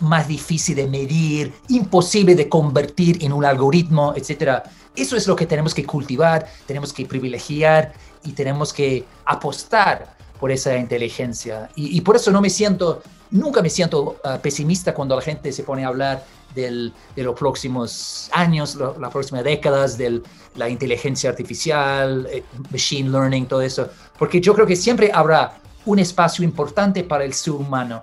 más 0.00 0.26
difícil 0.26 0.74
de 0.74 0.88
medir, 0.88 1.52
imposible 1.68 2.34
de 2.34 2.48
convertir 2.48 3.22
en 3.22 3.32
un 3.32 3.44
algoritmo, 3.44 4.14
etc. 4.16 4.64
Eso 4.96 5.16
es 5.16 5.28
lo 5.28 5.36
que 5.36 5.46
tenemos 5.46 5.74
que 5.74 5.86
cultivar, 5.86 6.48
tenemos 6.66 6.92
que 6.92 7.06
privilegiar 7.06 7.92
y 8.24 8.32
tenemos 8.32 8.72
que 8.72 9.04
apostar 9.26 10.16
por 10.40 10.50
esa 10.50 10.76
inteligencia. 10.76 11.70
Y, 11.76 12.00
por 12.00 12.16
eso 12.16 12.32
no 12.32 12.40
me 12.40 12.50
siento, 12.50 13.00
nunca 13.30 13.62
me 13.62 13.70
siento 13.70 14.16
ah, 14.24 14.40
pesimista 14.42 14.92
cuando 14.92 15.14
la 15.14 15.22
gente 15.22 15.52
se 15.52 15.62
pone 15.62 15.84
a 15.84 15.86
hablar 15.86 16.24
de 16.54 16.92
los 17.16 17.38
próximos 17.38 18.28
años, 18.32 18.76
las 18.76 19.10
próximas 19.10 19.44
décadas, 19.44 19.98
de 19.98 20.22
la 20.56 20.68
inteligencia 20.68 21.30
artificial, 21.30 22.26
eh, 22.30 22.44
machine 22.70 23.10
learning, 23.10 23.46
todo 23.46 23.60
eso. 23.60 23.88
Porque 24.18 24.40
yo 24.40 24.54
creo 24.54 24.66
que 24.66 24.76
siempre 24.76 25.10
habrá 25.12 25.58
un 25.84 25.98
espacio 25.98 26.44
importante 26.44 27.04
para 27.04 27.24
el 27.24 27.34
ser 27.34 27.54
humano, 27.54 28.02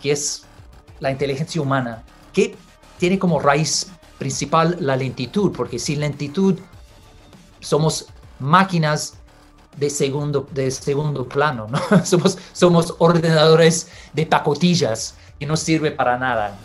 que 0.00 0.12
es 0.12 0.42
la 1.00 1.10
inteligencia 1.10 1.60
humana, 1.60 2.02
que 2.32 2.56
tiene 2.98 3.18
como 3.18 3.40
raíz 3.40 3.88
principal 4.18 4.76
la 4.80 4.96
lentitud, 4.96 5.52
porque 5.52 5.78
sin 5.78 6.00
lentitud 6.00 6.58
somos 7.60 8.06
máquinas 8.38 9.14
de 9.76 9.88
segundo, 9.88 10.46
de 10.52 10.70
segundo 10.70 11.26
plano, 11.26 11.66
¿no? 11.68 12.04
somos, 12.04 12.38
somos 12.52 12.94
ordenadores 12.98 13.88
de 14.12 14.26
pacotillas 14.26 15.16
que 15.38 15.46
no 15.46 15.56
sirve 15.56 15.90
para 15.90 16.18
nada. 16.18 16.58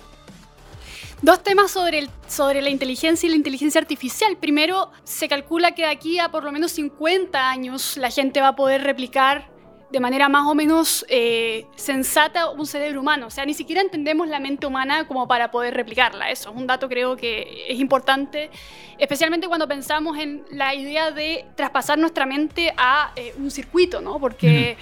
Dos 1.21 1.41
temas 1.41 1.71
sobre, 1.71 1.97
el, 1.97 2.09
sobre 2.27 2.61
la 2.61 2.69
inteligencia 2.69 3.25
y 3.25 3.31
la 3.31 3.37
inteligencia 3.37 3.81
artificial. 3.81 4.37
Primero, 4.37 4.91
se 5.03 5.27
calcula 5.27 5.71
que 5.73 5.81
de 5.81 5.87
aquí 5.89 6.19
a 6.19 6.29
por 6.29 6.43
lo 6.43 6.51
menos 6.51 6.73
50 6.73 7.49
años 7.49 7.97
la 7.97 8.11
gente 8.11 8.39
va 8.39 8.49
a 8.49 8.55
poder 8.55 8.83
replicar 8.83 9.49
de 9.89 9.99
manera 9.99 10.29
más 10.29 10.45
o 10.45 10.53
menos 10.53 11.05
eh, 11.09 11.65
sensata 11.75 12.51
un 12.51 12.67
cerebro 12.67 13.01
humano. 13.01 13.27
O 13.27 13.29
sea, 13.31 13.45
ni 13.45 13.55
siquiera 13.55 13.81
entendemos 13.81 14.27
la 14.27 14.39
mente 14.39 14.67
humana 14.67 15.07
como 15.07 15.27
para 15.27 15.49
poder 15.49 15.73
replicarla. 15.73 16.29
Eso 16.29 16.51
es 16.51 16.55
un 16.55 16.67
dato 16.67 16.87
creo 16.87 17.15
que 17.15 17.65
es 17.67 17.79
importante, 17.79 18.51
especialmente 18.99 19.47
cuando 19.47 19.67
pensamos 19.67 20.19
en 20.19 20.45
la 20.51 20.75
idea 20.75 21.09
de 21.09 21.45
traspasar 21.55 21.97
nuestra 21.97 22.27
mente 22.27 22.73
a 22.77 23.11
eh, 23.15 23.33
un 23.39 23.49
circuito, 23.49 24.01
¿no? 24.01 24.19
Porque, 24.19 24.77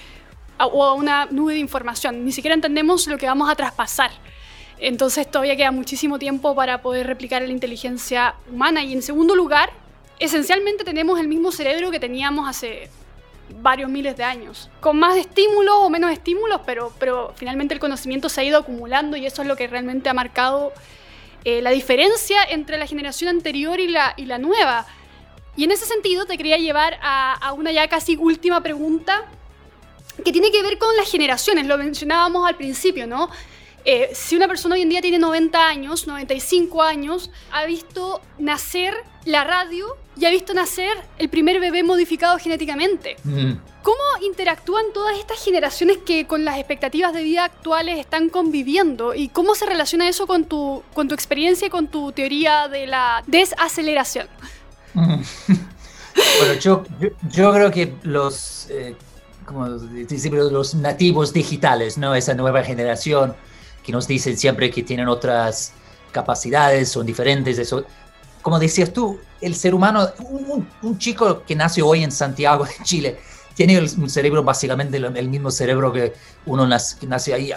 o 0.59 0.83
a 0.83 0.95
una 0.95 1.27
nube 1.27 1.53
de 1.53 1.59
información. 1.59 2.25
Ni 2.25 2.33
siquiera 2.33 2.55
entendemos 2.55 3.07
lo 3.07 3.17
que 3.17 3.25
vamos 3.25 3.49
a 3.49 3.55
traspasar. 3.55 4.11
Entonces 4.79 5.29
todavía 5.29 5.55
queda 5.55 5.71
muchísimo 5.71 6.19
tiempo 6.19 6.55
para 6.55 6.81
poder 6.81 7.07
replicar 7.07 7.41
la 7.41 7.49
inteligencia 7.49 8.35
humana. 8.51 8.83
Y 8.83 8.93
en 8.93 9.01
segundo 9.01 9.35
lugar, 9.35 9.71
esencialmente 10.19 10.83
tenemos 10.83 11.19
el 11.19 11.27
mismo 11.27 11.51
cerebro 11.51 11.91
que 11.91 11.99
teníamos 11.99 12.49
hace 12.49 12.89
varios 13.61 13.89
miles 13.89 14.17
de 14.17 14.23
años, 14.23 14.69
con 14.79 14.97
más 14.97 15.17
estímulos 15.17 15.75
o 15.77 15.89
menos 15.89 16.11
estímulos, 16.11 16.61
pero, 16.65 16.91
pero 16.99 17.33
finalmente 17.35 17.73
el 17.73 17.79
conocimiento 17.79 18.27
se 18.27 18.41
ha 18.41 18.43
ido 18.43 18.57
acumulando 18.57 19.17
y 19.17 19.25
eso 19.25 19.43
es 19.43 19.47
lo 19.47 19.55
que 19.55 19.67
realmente 19.67 20.09
ha 20.09 20.13
marcado 20.13 20.73
eh, 21.43 21.61
la 21.61 21.69
diferencia 21.69 22.43
entre 22.43 22.77
la 22.77 22.87
generación 22.87 23.29
anterior 23.29 23.79
y 23.79 23.87
la, 23.87 24.13
y 24.17 24.25
la 24.25 24.39
nueva. 24.39 24.87
Y 25.55 25.63
en 25.63 25.71
ese 25.71 25.85
sentido 25.85 26.25
te 26.25 26.37
quería 26.37 26.57
llevar 26.57 26.97
a, 27.01 27.33
a 27.33 27.53
una 27.53 27.71
ya 27.71 27.87
casi 27.87 28.15
última 28.17 28.61
pregunta 28.61 29.25
que 30.23 30.31
tiene 30.31 30.51
que 30.51 30.63
ver 30.63 30.77
con 30.77 30.95
las 30.97 31.09
generaciones, 31.09 31.67
lo 31.67 31.77
mencionábamos 31.77 32.47
al 32.47 32.55
principio, 32.55 33.05
¿no? 33.05 33.29
Eh, 33.85 34.09
si 34.13 34.35
una 34.35 34.47
persona 34.47 34.73
hoy 34.73 34.81
en 34.81 34.89
día 34.89 35.01
tiene 35.01 35.19
90 35.19 35.67
años, 35.67 36.07
95 36.07 36.81
años, 36.81 37.29
ha 37.51 37.65
visto 37.65 38.19
nacer 38.39 38.95
la 39.25 39.43
radio 39.43 39.85
y 40.17 40.25
ha 40.25 40.31
visto 40.31 40.55
nacer 40.55 40.91
el 41.19 41.29
primer 41.29 41.59
bebé 41.59 41.83
modificado 41.83 42.39
genéticamente. 42.39 43.15
Mm. 43.23 43.53
¿Cómo 43.83 44.25
interactúan 44.25 44.85
todas 44.91 45.19
estas 45.19 45.43
generaciones 45.43 45.97
que 45.97 46.25
con 46.25 46.43
las 46.43 46.57
expectativas 46.57 47.13
de 47.13 47.21
vida 47.21 47.43
actuales 47.43 47.99
están 47.99 48.29
conviviendo? 48.29 49.13
¿Y 49.13 49.29
cómo 49.29 49.53
se 49.53 49.67
relaciona 49.67 50.09
eso 50.09 50.25
con 50.25 50.45
tu, 50.45 50.81
con 50.95 51.07
tu 51.07 51.13
experiencia 51.13 51.67
y 51.67 51.69
con 51.69 51.87
tu 51.87 52.11
teoría 52.11 52.67
de 52.67 52.87
la 52.87 53.23
desaceleración? 53.27 54.27
bueno, 54.95 56.53
yo, 56.59 56.83
yo, 57.29 57.53
creo 57.53 57.69
que 57.69 57.93
los... 58.01 58.67
Eh, 58.71 58.95
como 59.45 59.67
los 59.67 60.73
nativos 60.73 61.31
digitales, 61.31 61.99
¿no? 61.99 62.15
Esa 62.15 62.33
nueva 62.33 62.63
generación 62.63 63.35
que 63.85 63.91
nos 63.91 64.07
dicen 64.07 64.37
siempre 64.37 64.71
que 64.71 64.83
tienen 64.83 65.07
otras 65.07 65.73
capacidades, 66.11 66.89
son 66.89 67.05
diferentes. 67.05 67.57
Eso. 67.59 67.85
Como 68.41 68.59
decías 68.59 68.91
tú, 68.91 69.19
el 69.41 69.55
ser 69.55 69.75
humano, 69.75 70.07
un, 70.81 70.97
chico 70.97 71.43
que 71.43 71.55
nace 71.55 71.81
hoy 71.81 72.03
en 72.03 72.11
Santiago, 72.11 72.65
de 72.65 72.73
Chile, 72.83 73.17
tiene 73.53 73.79
un 73.79 74.09
cerebro 74.09 74.43
básicamente 74.43 74.97
el, 74.97 75.29
mismo 75.29 75.51
cerebro 75.51 75.93
que 75.93 76.13
uno 76.45 76.67
nace, 76.67 76.97
que 76.99 77.07
nace 77.07 77.33
ahí 77.33 77.51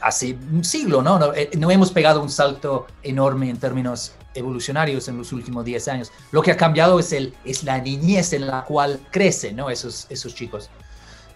hace 0.00 0.36
un 0.52 0.64
siglo, 0.64 1.02
¿no? 1.02 1.18
¿no? 1.18 1.34
Eh, 1.34 1.50
no 1.56 1.70
hemos 1.70 1.90
pegado 1.90 2.22
un 2.22 2.30
salto 2.30 2.86
enorme 3.02 3.50
en 3.50 3.58
términos 3.58 4.12
evolucionarios 4.34 5.08
en 5.08 5.16
los 5.16 5.32
últimos 5.32 5.64
10 5.64 5.88
años. 5.88 6.12
Lo 6.30 6.42
que 6.42 6.52
ha 6.52 6.56
cambiado 6.56 6.98
es, 7.00 7.12
el, 7.12 7.34
es 7.44 7.64
la 7.64 7.78
niñez 7.78 8.32
en 8.32 8.46
la 8.46 8.64
cual 8.64 9.00
crecen 9.10 9.56
¿no? 9.56 9.70
esos, 9.70 10.06
esos 10.10 10.34
chicos. 10.34 10.70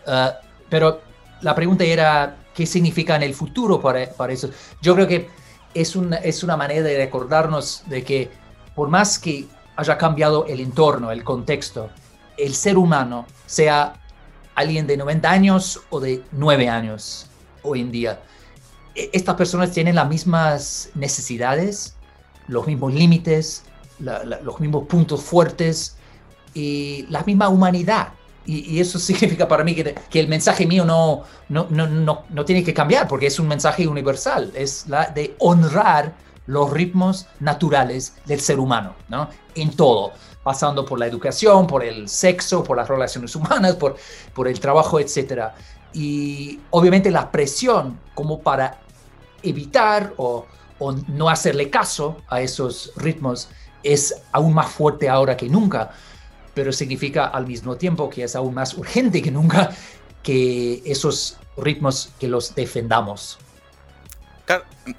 Ah, 0.07 0.39
pero 0.69 1.01
la 1.41 1.55
pregunta 1.55 1.85
era, 1.85 2.37
¿qué 2.55 2.67
significa 2.67 3.17
en 3.17 3.23
el 3.23 3.35
futuro 3.35 3.81
para, 3.81 4.11
para 4.11 4.33
eso? 4.33 4.51
Yo 4.81 4.95
creo 4.95 5.07
que 5.07 5.29
es 5.75 5.97
una, 5.97 6.17
es 6.17 6.43
una 6.43 6.57
manera 6.57 6.83
de 6.83 6.97
recordarnos 6.97 7.85
de 7.87 8.03
que 8.03 8.31
por 8.75 8.89
más 8.89 9.19
que 9.19 9.47
haya 9.77 9.97
cambiado 9.97 10.47
el 10.47 10.61
entorno, 10.61 11.11
el 11.11 11.25
contexto, 11.25 11.91
el 12.37 12.55
ser 12.55 12.77
humano, 12.77 13.27
sea 13.47 13.95
alguien 14.55 14.87
de 14.87 14.97
90 14.97 15.31
años 15.31 15.81
o 15.91 16.01
de 16.01 16.23
9 16.33 16.69
años 16.69 17.27
hoy 17.63 17.81
en 17.81 17.91
día, 17.91 18.21
e, 18.95 19.11
estas 19.13 19.37
personas 19.37 19.71
tienen 19.73 19.95
las 19.95 20.09
mismas 20.09 20.91
necesidades, 20.95 21.97
los 22.49 22.67
mismos 22.67 22.93
límites, 22.93 23.65
los 23.99 24.61
mismos 24.61 24.87
puntos 24.87 25.23
fuertes 25.23 25.97
y 26.55 27.07
la 27.09 27.23
misma 27.23 27.49
humanidad. 27.49 28.09
Y, 28.47 28.81
eso 28.81 28.99
significa 28.99 29.47
para 29.47 29.65
mí 29.65 29.75
que, 29.75 30.21
el 30.21 30.29
mensaje 30.29 30.67
mío 30.67 30.85
no, 30.85 31.23
no, 31.49 31.67
no, 31.71 31.87
no, 31.87 32.25
no 32.29 32.45
tiene 32.45 32.65
que 32.65 32.75
cambiar 32.75 33.09
porque 33.09 33.27
es 33.27 33.39
un 33.39 33.49
mensaje 33.49 33.87
universal, 33.87 34.53
es 34.55 34.87
la 34.89 35.07
de 35.07 35.37
honrar 35.39 36.15
los 36.47 36.71
ritmos 36.71 37.27
naturales 37.39 38.15
del 38.25 38.41
ser 38.41 38.59
humano, 38.59 38.95
¿no? 39.09 39.29
En 39.55 39.71
todo, 39.77 40.13
pasando 40.43 40.85
por 40.85 40.99
la 40.99 41.07
educación, 41.07 41.67
por 41.67 41.85
el 41.85 42.09
sexo, 42.09 42.65
por 42.65 42.77
las 42.77 42.89
relaciones 42.89 43.37
humanas, 43.37 43.77
por, 43.77 43.97
por 44.35 44.49
el 44.49 44.59
trabajo, 44.59 44.99
etc. 44.99 45.51
Y 45.93 46.59
obviamente 46.71 47.11
la 47.11 47.31
presión 47.31 48.01
como 48.15 48.41
para 48.41 48.79
evitar 49.43 50.13
o 50.17 50.47
o 50.81 50.93
no 50.93 51.29
hacerle 51.29 51.71
caso 51.71 52.17
a 52.29 52.41
esos 52.41 52.93
ritmos 52.97 53.49
es 53.83 54.23
aún 54.33 54.53
más 54.55 54.69
fuerte 54.71 55.09
ahora 55.09 55.37
que 55.37 55.49
nunca, 55.49 55.91
pero 56.55 56.73
significa 56.73 57.27
al 57.27 57.47
mismo 57.47 57.77
tiempo 57.77 58.11
que 58.11 58.25
es 58.25 58.37
aún 58.37 58.55
más 58.55 58.75
urgente 58.75 59.23
que 59.23 59.31
nunca 59.31 59.71
que 60.23 60.83
esos 60.85 61.39
ritmos 61.57 62.11
que 62.19 62.29
los 62.29 62.55
defendamos. 62.55 63.39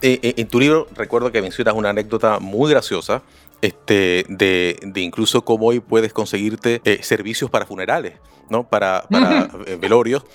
Eh, 0.01 0.19
eh, 0.23 0.33
en 0.37 0.47
tu 0.47 0.59
libro 0.59 0.87
recuerdo 0.95 1.31
que 1.31 1.41
mencionas 1.41 1.73
una 1.75 1.89
anécdota 1.89 2.39
muy 2.39 2.71
graciosa 2.71 3.21
este, 3.61 4.25
de, 4.27 4.79
incluso 4.95 5.43
cómo 5.43 5.67
hoy 5.67 5.79
puedes 5.79 6.13
conseguirte 6.13 6.81
eh, 6.83 7.03
servicios 7.03 7.49
para 7.49 7.65
funerales. 7.65 8.13
¿no? 8.49 8.67
Para, 8.67 9.05
para 9.09 9.49
eh, 9.65 9.77
velorios, 9.79 10.25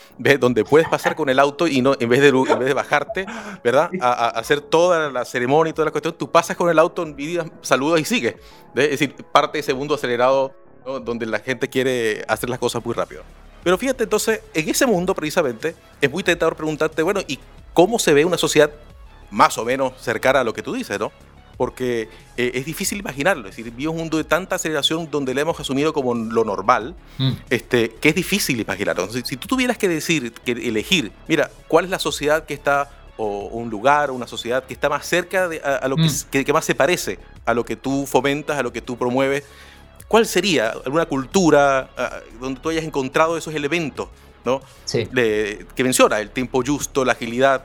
donde 0.40 0.64
puedes 0.64 0.88
pasar 0.88 1.14
con 1.14 1.28
el 1.28 1.38
auto 1.38 1.66
y 1.66 1.82
no, 1.82 1.96
en 2.00 2.08
vez 2.08 2.22
de, 2.22 2.28
en 2.28 2.58
vez 2.58 2.66
de 2.66 2.72
bajarte, 2.72 3.26
¿verdad? 3.62 3.90
A, 4.00 4.28
hacer 4.28 4.62
toda 4.62 5.10
la 5.10 5.26
ceremonia 5.26 5.70
y 5.70 5.74
toda 5.74 5.84
la 5.84 5.90
cuestión, 5.90 6.14
tú 6.16 6.30
pasas 6.30 6.56
con 6.56 6.70
el 6.70 6.78
auto, 6.78 7.06
saludas 7.60 8.00
y 8.00 8.06
sigues. 8.06 8.36
Es 8.74 8.90
decir, 8.90 9.14
parte 9.32 9.58
de 9.58 9.60
ese 9.60 9.74
mundo 9.74 9.96
acelerado 9.96 10.54
donde 11.04 11.26
la 11.26 11.40
gente 11.40 11.68
quiere 11.68 12.24
hacer 12.28 12.48
las 12.48 12.58
cosas 12.58 12.84
muy 12.84 12.94
rápido. 12.94 13.22
Pero 13.64 13.76
fíjate, 13.76 14.04
entonces, 14.04 14.40
en 14.54 14.68
ese 14.68 14.86
mundo 14.86 15.14
precisamente 15.14 15.74
es 16.00 16.10
muy 16.10 16.22
tentador 16.22 16.54
preguntarte, 16.54 17.02
bueno, 17.02 17.20
¿y 17.26 17.38
cómo 17.74 17.98
se 17.98 18.14
ve 18.14 18.24
una 18.24 18.38
sociedad 18.38 18.70
más 19.30 19.58
o 19.58 19.64
menos 19.64 19.92
cercana 20.00 20.40
a 20.40 20.44
lo 20.44 20.54
que 20.54 20.62
tú 20.62 20.72
dices, 20.72 20.98
¿no? 21.00 21.10
porque 21.56 22.08
eh, 22.36 22.52
es 22.54 22.64
difícil 22.64 22.98
imaginarlo. 22.98 23.48
Es 23.48 23.56
decir, 23.56 23.72
vivimos 23.72 23.94
un 23.94 24.00
mundo 24.00 24.18
de 24.18 24.24
tanta 24.24 24.56
aceleración 24.56 25.10
donde 25.10 25.34
le 25.34 25.40
hemos 25.40 25.58
asumido 25.58 25.92
como 25.92 26.14
lo 26.14 26.44
normal, 26.44 26.94
mm. 27.18 27.32
este, 27.50 27.90
que 27.90 28.10
es 28.10 28.14
difícil 28.14 28.60
imaginarlo. 28.60 29.04
Entonces, 29.04 29.26
si 29.26 29.36
tú 29.36 29.48
tuvieras 29.48 29.78
que 29.78 29.88
decir, 29.88 30.32
que 30.32 30.52
elegir, 30.52 31.12
mira, 31.28 31.50
¿cuál 31.68 31.86
es 31.86 31.90
la 31.90 31.98
sociedad 31.98 32.44
que 32.44 32.54
está, 32.54 32.90
o 33.16 33.46
un 33.46 33.70
lugar, 33.70 34.10
o 34.10 34.14
una 34.14 34.26
sociedad 34.26 34.64
que 34.64 34.74
está 34.74 34.88
más 34.88 35.06
cerca 35.06 35.48
de, 35.48 35.60
a, 35.60 35.86
lo 35.88 35.96
mm. 35.96 36.08
que, 36.30 36.44
que, 36.44 36.52
más 36.52 36.64
se 36.64 36.74
parece 36.74 37.18
a 37.46 37.54
lo 37.54 37.64
que 37.64 37.76
tú 37.76 38.06
fomentas, 38.06 38.58
a 38.58 38.62
lo 38.62 38.72
que 38.72 38.82
tú 38.82 38.98
promueves? 38.98 39.44
¿Cuál 40.08 40.26
sería 40.26 40.70
alguna 40.70 41.06
cultura 41.06 41.90
donde 42.40 42.60
tú 42.60 42.68
hayas 42.68 42.84
encontrado 42.84 43.36
esos 43.36 43.54
elementos 43.54 44.08
¿no? 44.44 44.60
que 44.90 45.66
menciona? 45.78 46.20
El 46.20 46.30
tiempo 46.30 46.62
justo, 46.64 47.04
la 47.04 47.12
agilidad. 47.12 47.62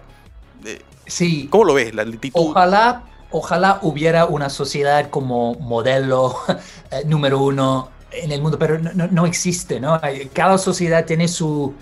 sí. 1.05 1.47
¿Cómo 1.49 1.65
lo 1.65 1.73
ves? 1.75 1.93
La 1.93 2.03
lentitud. 2.03 2.39
Ojalá 2.39 3.03
ojalá 3.31 3.79
hubiera 3.81 4.25
una 4.25 4.49
sociedad 4.49 5.09
como 5.09 5.55
modelo 5.55 6.35
eh, 6.91 7.03
número 7.05 7.39
uno 7.39 7.89
en 8.11 8.31
el 8.31 8.41
mundo, 8.41 8.59
pero 8.59 8.77
no, 8.77 9.25
existe, 9.25 9.79
¿no? 9.79 9.99
Cada 10.33 10.57
sociedad 10.57 11.05
tiene 11.05 11.29
su, 11.29 11.73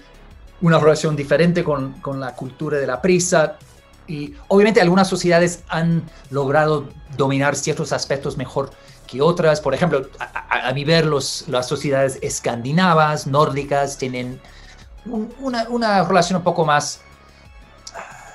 una 0.62 0.78
relación 0.78 1.16
diferente 1.16 1.64
con, 1.64 1.94
con, 1.94 2.20
la 2.20 2.36
cultura 2.36 2.78
de 2.78 2.86
la 2.86 3.02
prisa 3.02 3.58
y 4.06 4.36
obviamente 4.48 4.80
algunas 4.80 5.08
sociedades 5.08 5.64
han 5.70 6.04
logrado 6.30 6.88
dominar 7.18 7.56
ciertos 7.56 7.92
aspectos 7.94 8.38
mejor 8.38 8.70
que 9.10 9.22
otras. 9.22 9.62
Por 9.62 9.74
ejemplo, 9.74 10.08
a, 10.20 10.72
mi 10.74 10.84
ver, 10.84 11.06
los, 11.06 11.48
las 11.48 11.68
sociedades 11.68 12.20
escandinavas, 12.22 13.28
nórdicas, 13.28 13.98
tienen 13.98 14.40
una, 15.40 15.68
una 15.70 16.04
relación 16.04 16.38
un 16.38 16.44
poco 16.44 16.66
más 16.66 17.02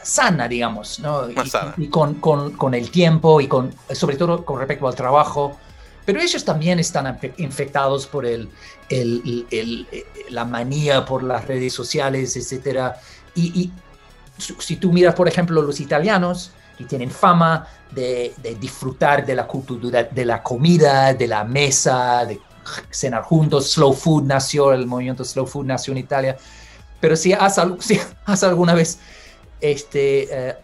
sana, 0.03 0.49
digamos, 0.49 1.01
¿no? 1.01 1.29
y, 1.77 1.89
con, 1.89 2.15
con, 2.15 2.53
con, 2.53 2.75
el 2.75 2.91
tiempo 2.91 3.41
y 3.41 3.49
con, 3.49 3.75
sobre 3.93 4.17
todo 4.17 4.45
con 4.45 4.59
respecto 4.59 4.87
al 4.87 4.95
trabajo. 4.95 5.57
Pero 6.05 6.21
ellos 6.21 6.45
también 6.45 6.79
están 6.79 7.19
infectados 7.39 8.07
por 8.07 8.27
el, 8.27 8.51
el, 8.91 9.47
el, 9.51 9.87
la 10.29 10.45
manía 10.45 11.07
por 11.07 11.23
las 11.23 11.47
redes 11.47 11.73
sociales, 11.73 12.37
etc. 12.37 12.93
Y, 13.35 13.63
y, 13.63 13.73
si 14.37 14.77
tú 14.77 14.93
miras, 14.93 15.15
por 15.15 15.29
ejemplo, 15.29 15.63
los 15.63 15.81
italianos, 15.81 16.51
que 16.77 16.85
tienen 16.85 17.11
fama 17.11 17.67
de, 17.91 18.35
de, 18.43 18.55
disfrutar 18.57 19.25
de 19.25 19.35
la 19.35 19.47
cultura 19.47 20.05
de 20.05 20.25
la 20.25 20.43
comida, 20.43 21.15
de 21.15 21.27
la 21.27 21.45
mesa, 21.45 22.25
de 22.25 22.41
cenar 22.91 23.23
juntos, 23.23 23.71
slow 23.73 23.93
food 23.93 24.25
nació, 24.25 24.73
el 24.73 24.87
movimiento 24.87 25.25
slow 25.25 25.47
food 25.47 25.67
nació 25.67 25.93
en 25.93 25.99
Italia. 25.99 26.37
Pero 27.01 27.17
si 27.17 27.33
has, 27.33 27.61
si 27.81 28.01
has 28.25 28.43
alguna 28.43 28.75
vez 28.75 28.99
este, 29.61 30.29
eh, 30.31 30.57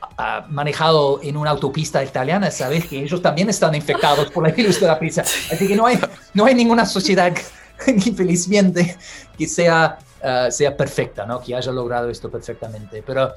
manejado 0.48 1.20
en 1.22 1.36
una 1.36 1.50
autopista 1.50 2.02
italiana, 2.04 2.50
sabes 2.50 2.86
que 2.86 3.02
ellos 3.02 3.22
también 3.22 3.48
están 3.48 3.74
infectados 3.74 4.30
por 4.30 4.46
el 4.46 4.52
virus 4.54 4.80
de 4.80 4.86
la 4.86 4.98
pizza. 4.98 5.22
Así 5.22 5.66
que 5.66 5.76
no 5.76 5.86
hay, 5.86 5.98
no 6.34 6.44
hay 6.44 6.54
ninguna 6.54 6.84
sociedad, 6.86 7.32
infelizmente, 7.86 8.96
que 9.36 9.46
sea, 9.46 9.98
eh, 10.22 10.48
sea 10.50 10.76
perfecta, 10.76 11.24
¿no? 11.24 11.40
que 11.40 11.54
haya 11.54 11.72
logrado 11.72 12.10
esto 12.10 12.30
perfectamente. 12.30 13.02
Pero 13.06 13.32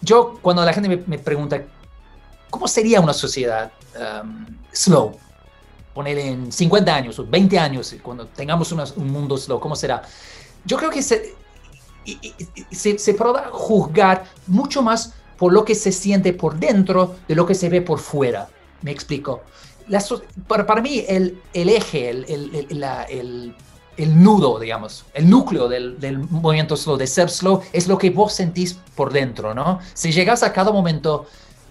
yo, 0.00 0.38
cuando 0.40 0.64
la 0.64 0.72
gente 0.72 1.02
me, 1.06 1.18
pregunta, 1.18 1.62
¿cómo 2.50 2.68
sería 2.68 3.00
una 3.00 3.12
sociedad 3.12 3.72
um, 4.22 4.46
slow? 4.72 5.16
Poner 5.94 6.18
en 6.18 6.52
50 6.52 6.94
años 6.94 7.18
o 7.18 7.26
20 7.26 7.58
años, 7.58 7.94
cuando 8.02 8.26
tengamos 8.26 8.70
un 8.72 9.10
mundo 9.10 9.36
slow, 9.36 9.58
¿cómo 9.58 9.74
será? 9.74 10.02
Yo 10.64 10.76
creo 10.76 10.90
que 10.90 11.02
se, 11.02 11.34
se, 12.70 12.98
se 12.98 13.14
podrá 13.14 13.48
juzgar 13.50 14.24
mucho 14.46 14.82
más 14.82 15.14
por 15.40 15.54
lo 15.54 15.64
que 15.64 15.74
se 15.74 15.90
siente 15.90 16.34
por 16.34 16.58
dentro 16.58 17.16
de 17.26 17.34
lo 17.34 17.46
que 17.46 17.54
se 17.54 17.70
ve 17.70 17.80
por 17.80 17.98
fuera. 17.98 18.50
Me 18.82 18.90
explico. 18.90 19.42
para, 20.46 20.66
para, 20.66 20.82
mí 20.82 21.02
el, 21.08 21.40
el 21.54 21.70
eje, 21.70 22.10
el, 22.10 22.24
el, 22.28 22.84
el, 23.08 23.54
el, 23.96 24.22
nudo, 24.22 24.58
digamos, 24.58 25.06
el 25.14 25.30
núcleo 25.30 25.66
del, 25.66 25.98
del, 25.98 26.18
movimiento 26.18 26.76
slow, 26.76 26.98
de 26.98 27.06
ser 27.06 27.30
slow, 27.30 27.62
es 27.72 27.88
lo 27.88 27.96
que 27.96 28.10
vos 28.10 28.34
sentís 28.34 28.78
por 28.94 29.14
dentro, 29.14 29.54
¿no? 29.54 29.80
Si 29.94 30.12
llegas 30.12 30.42
a 30.42 30.52
cada 30.52 30.72
momento 30.72 31.26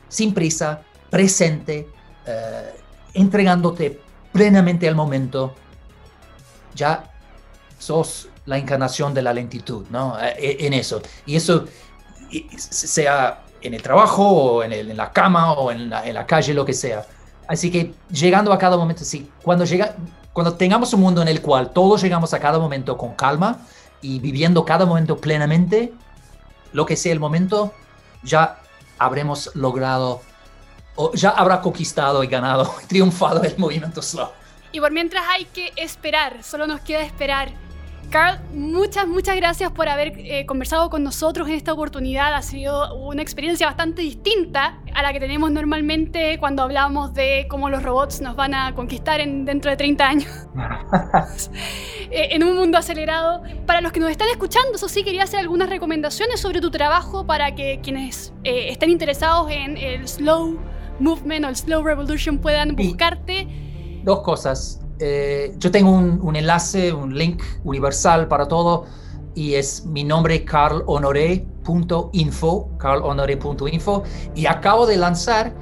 sin 0.10 0.34
prisa, 0.34 0.82
presente, 1.10 1.88
eh, 2.26 2.74
entregándote 3.14 4.01
plenamente 4.34 4.88
al 4.88 4.95
momento, 4.95 5.55
ya 6.76 7.10
sos 7.78 8.28
la 8.45 8.57
encarnación 8.57 9.14
de 9.14 9.22
la 9.22 9.34
lentitud, 9.34 9.86
¿no? 9.89 10.20
Eh, 10.20 10.36
eh, 10.38 10.57
en 10.62 10.74
eso. 10.74 11.01
Y 11.26 11.36
eso, 11.36 11.66
sea 12.57 13.43
en 13.62 13.74
el 13.74 13.82
trabajo 13.82 14.24
o 14.24 14.64
en, 14.64 14.95
la 14.95 15.12
cama 15.12 15.53
o 15.53 15.72
en 15.72 15.89
la, 15.89 16.05
en 16.05 16.14
la, 16.14 16.26
calle, 16.26 16.53
lo 16.53 16.66
que 16.66 16.74
sea. 16.74 17.05
Así 17.47 17.72
que 17.72 17.93
llegando 18.12 18.53
a 18.53 18.57
cada 18.57 18.78
momento, 18.78 19.03
sí, 19.03 19.30
cuando, 19.41 19.66
llega, 19.66 19.95
cuando 20.34 20.53
tengamos 20.53 20.93
un 20.93 21.01
mundo 21.01 21.22
en 21.22 21.28
el 21.28 21.41
cual 21.41 21.72
todos 21.72 22.01
llegamos 22.01 22.34
a 22.34 22.39
cada 22.39 22.60
momento 22.60 22.97
con 22.97 23.14
calma 23.16 23.60
y 24.01 24.20
viviendo 24.20 24.64
cada 24.66 24.86
momento 24.86 25.18
plenamente, 25.18 25.93
lo 26.72 26.86
que 26.86 26.95
sea 26.95 27.12
el 27.12 27.20
momento, 27.20 27.74
ya 28.24 28.60
habremos 28.99 29.51
logrado, 29.55 30.21
o 30.95 31.13
ya 31.13 31.29
habrá 31.29 31.61
conquistado 31.61 32.23
y 32.23 32.27
ganado, 32.27 32.73
triunfado 32.87 33.43
el 33.43 33.57
movimiento 33.57 34.01
slow. 34.01 34.29
Y 34.71 34.79
por 34.79 34.91
mientras 34.91 35.25
hay 35.29 35.45
que 35.45 35.73
esperar, 35.75 36.43
solo 36.43 36.67
nos 36.67 36.81
queda 36.81 37.01
esperar 37.01 37.51
Carl, 38.10 38.39
muchas, 38.55 39.07
muchas 39.07 39.36
gracias 39.36 39.72
por 39.72 39.88
haber 39.88 40.14
eh, 40.18 40.45
conversado 40.47 40.89
con 40.89 41.03
nosotros 41.03 41.47
en 41.47 41.53
esta 41.53 41.74
oportunidad. 41.74 42.34
Ha 42.34 42.41
sido 42.41 42.95
una 42.95 43.22
experiencia 43.22 43.68
bastante 43.68 44.01
distinta 44.01 44.80
a 44.95 45.03
la 45.03 45.14
que 45.14 45.20
tenemos 45.20 45.51
normalmente 45.51 46.39
cuando 46.39 46.64
hablamos 46.64 47.14
de 47.14 47.45
cómo 47.49 47.70
los 47.70 47.84
robots 47.84 48.22
nos 48.22 48.36
van 48.36 48.55
a 48.55 48.74
conquistar 48.74 49.20
en, 49.20 49.45
dentro 49.45 49.70
de 49.70 49.78
30 49.78 50.07
años. 50.07 50.32
Eh, 52.12 52.30
en 52.36 52.43
un 52.43 52.57
mundo 52.57 52.80
acelerado. 52.80 53.43
Para 53.68 53.82
los 53.82 53.91
que 53.91 53.99
nos 53.99 54.10
están 54.10 54.28
escuchando, 54.30 54.74
eso 54.74 54.89
sí, 54.89 55.03
quería 55.03 55.24
hacer 55.24 55.41
algunas 55.41 55.70
recomendaciones 55.70 56.39
sobre 56.39 56.60
tu 56.60 56.72
trabajo 56.72 57.28
para 57.28 57.53
que 57.53 57.82
quienes 57.84 58.34
eh, 58.43 58.70
estén 58.70 58.89
interesados 58.89 59.51
en 59.51 59.78
el 59.78 60.07
slow 60.07 60.60
movement 60.99 61.45
o 61.45 61.49
el 61.49 61.55
slow 61.55 61.84
revolution 61.84 62.39
puedan 62.39 62.76
buscarte. 62.76 63.47
Dos 64.03 64.22
cosas. 64.22 64.82
Eh, 64.99 65.55
yo 65.57 65.71
tengo 65.71 65.91
un, 65.91 66.35
enlace, 66.35 66.91
un 66.91 67.17
link 67.17 67.41
universal 67.63 68.27
para 68.27 68.49
todo 68.49 68.85
y 69.33 69.53
es 69.53 69.85
mi 69.85 70.03
nombre 70.03 70.43
carlhonoré.info, 70.43 72.69
carlhonoré.info 72.77 74.03
y 74.35 74.45
acabo 74.45 74.85
de 74.85 74.97
lanzar 74.97 75.53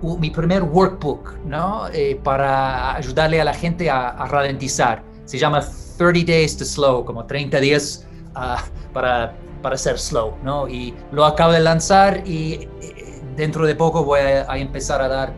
mi 0.00 0.30
primer 0.30 0.62
workbook, 0.62 1.34
¿no? 1.44 1.88
Eh, 1.92 2.18
para 2.22 2.94
ayudarle 2.94 3.42
a 3.42 3.44
la 3.44 3.52
gente 3.52 3.90
a, 3.90 4.24
ralentizar. 4.26 5.04
Se 5.26 5.36
llama 5.38 5.60
30 5.98 6.32
Days 6.32 6.56
to 6.56 6.64
Slow, 6.64 7.04
como 7.04 7.26
30 7.26 7.60
días 7.60 8.06
ah, 8.34 8.64
para, 8.94 9.36
para 9.60 9.76
ser 9.76 9.98
slow, 9.98 10.32
¿no? 10.42 10.66
Y 10.66 10.94
lo 11.12 11.26
acabo 11.26 11.52
de 11.52 11.60
lanzar 11.60 12.26
y 12.26 12.66
eh, 12.80 13.20
dentro 13.36 13.66
de 13.66 13.74
poco 13.74 14.02
voy 14.04 14.20
a, 14.20 14.56
empezar 14.56 15.02
a 15.02 15.08
dar, 15.08 15.34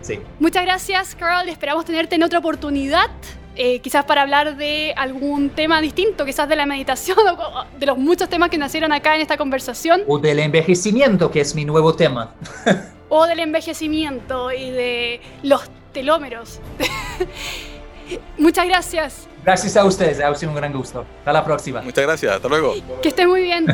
sí. 0.00 0.20
Muchas 0.40 0.64
gracias, 0.64 1.14
Carl. 1.14 1.46
Esperamos 1.48 1.84
tenerte 1.84 2.14
en 2.14 2.22
otra 2.22 2.38
oportunidad. 2.38 3.10
Eh, 3.56 3.80
quizás 3.80 4.04
para 4.04 4.22
hablar 4.22 4.56
de 4.56 4.92
algún 4.96 5.50
tema 5.50 5.80
distinto, 5.80 6.24
quizás 6.24 6.48
de 6.48 6.56
la 6.56 6.66
meditación 6.66 7.16
o 7.18 7.64
de 7.78 7.86
los 7.86 7.96
muchos 7.96 8.28
temas 8.28 8.50
que 8.50 8.58
nacieron 8.58 8.92
acá 8.92 9.14
en 9.14 9.20
esta 9.20 9.36
conversación. 9.36 10.02
O 10.08 10.18
del 10.18 10.40
envejecimiento, 10.40 11.30
que 11.30 11.40
es 11.40 11.54
mi 11.54 11.64
nuevo 11.64 11.94
tema. 11.94 12.34
o 13.08 13.26
del 13.26 13.38
envejecimiento 13.40 14.50
y 14.52 14.70
de 14.70 15.20
los 15.42 15.70
telómeros. 15.92 16.60
Muchas 18.38 18.66
gracias. 18.66 19.28
Gracias 19.44 19.76
a 19.76 19.84
ustedes, 19.84 20.20
ha 20.20 20.34
sido 20.34 20.52
un 20.52 20.56
gran 20.56 20.72
gusto. 20.72 21.04
Hasta 21.18 21.32
la 21.32 21.44
próxima. 21.44 21.82
Muchas 21.82 22.04
gracias, 22.04 22.32
hasta 22.32 22.48
luego. 22.48 22.74
Que 23.02 23.08
esté 23.08 23.26
muy 23.26 23.42
bien. 23.42 23.66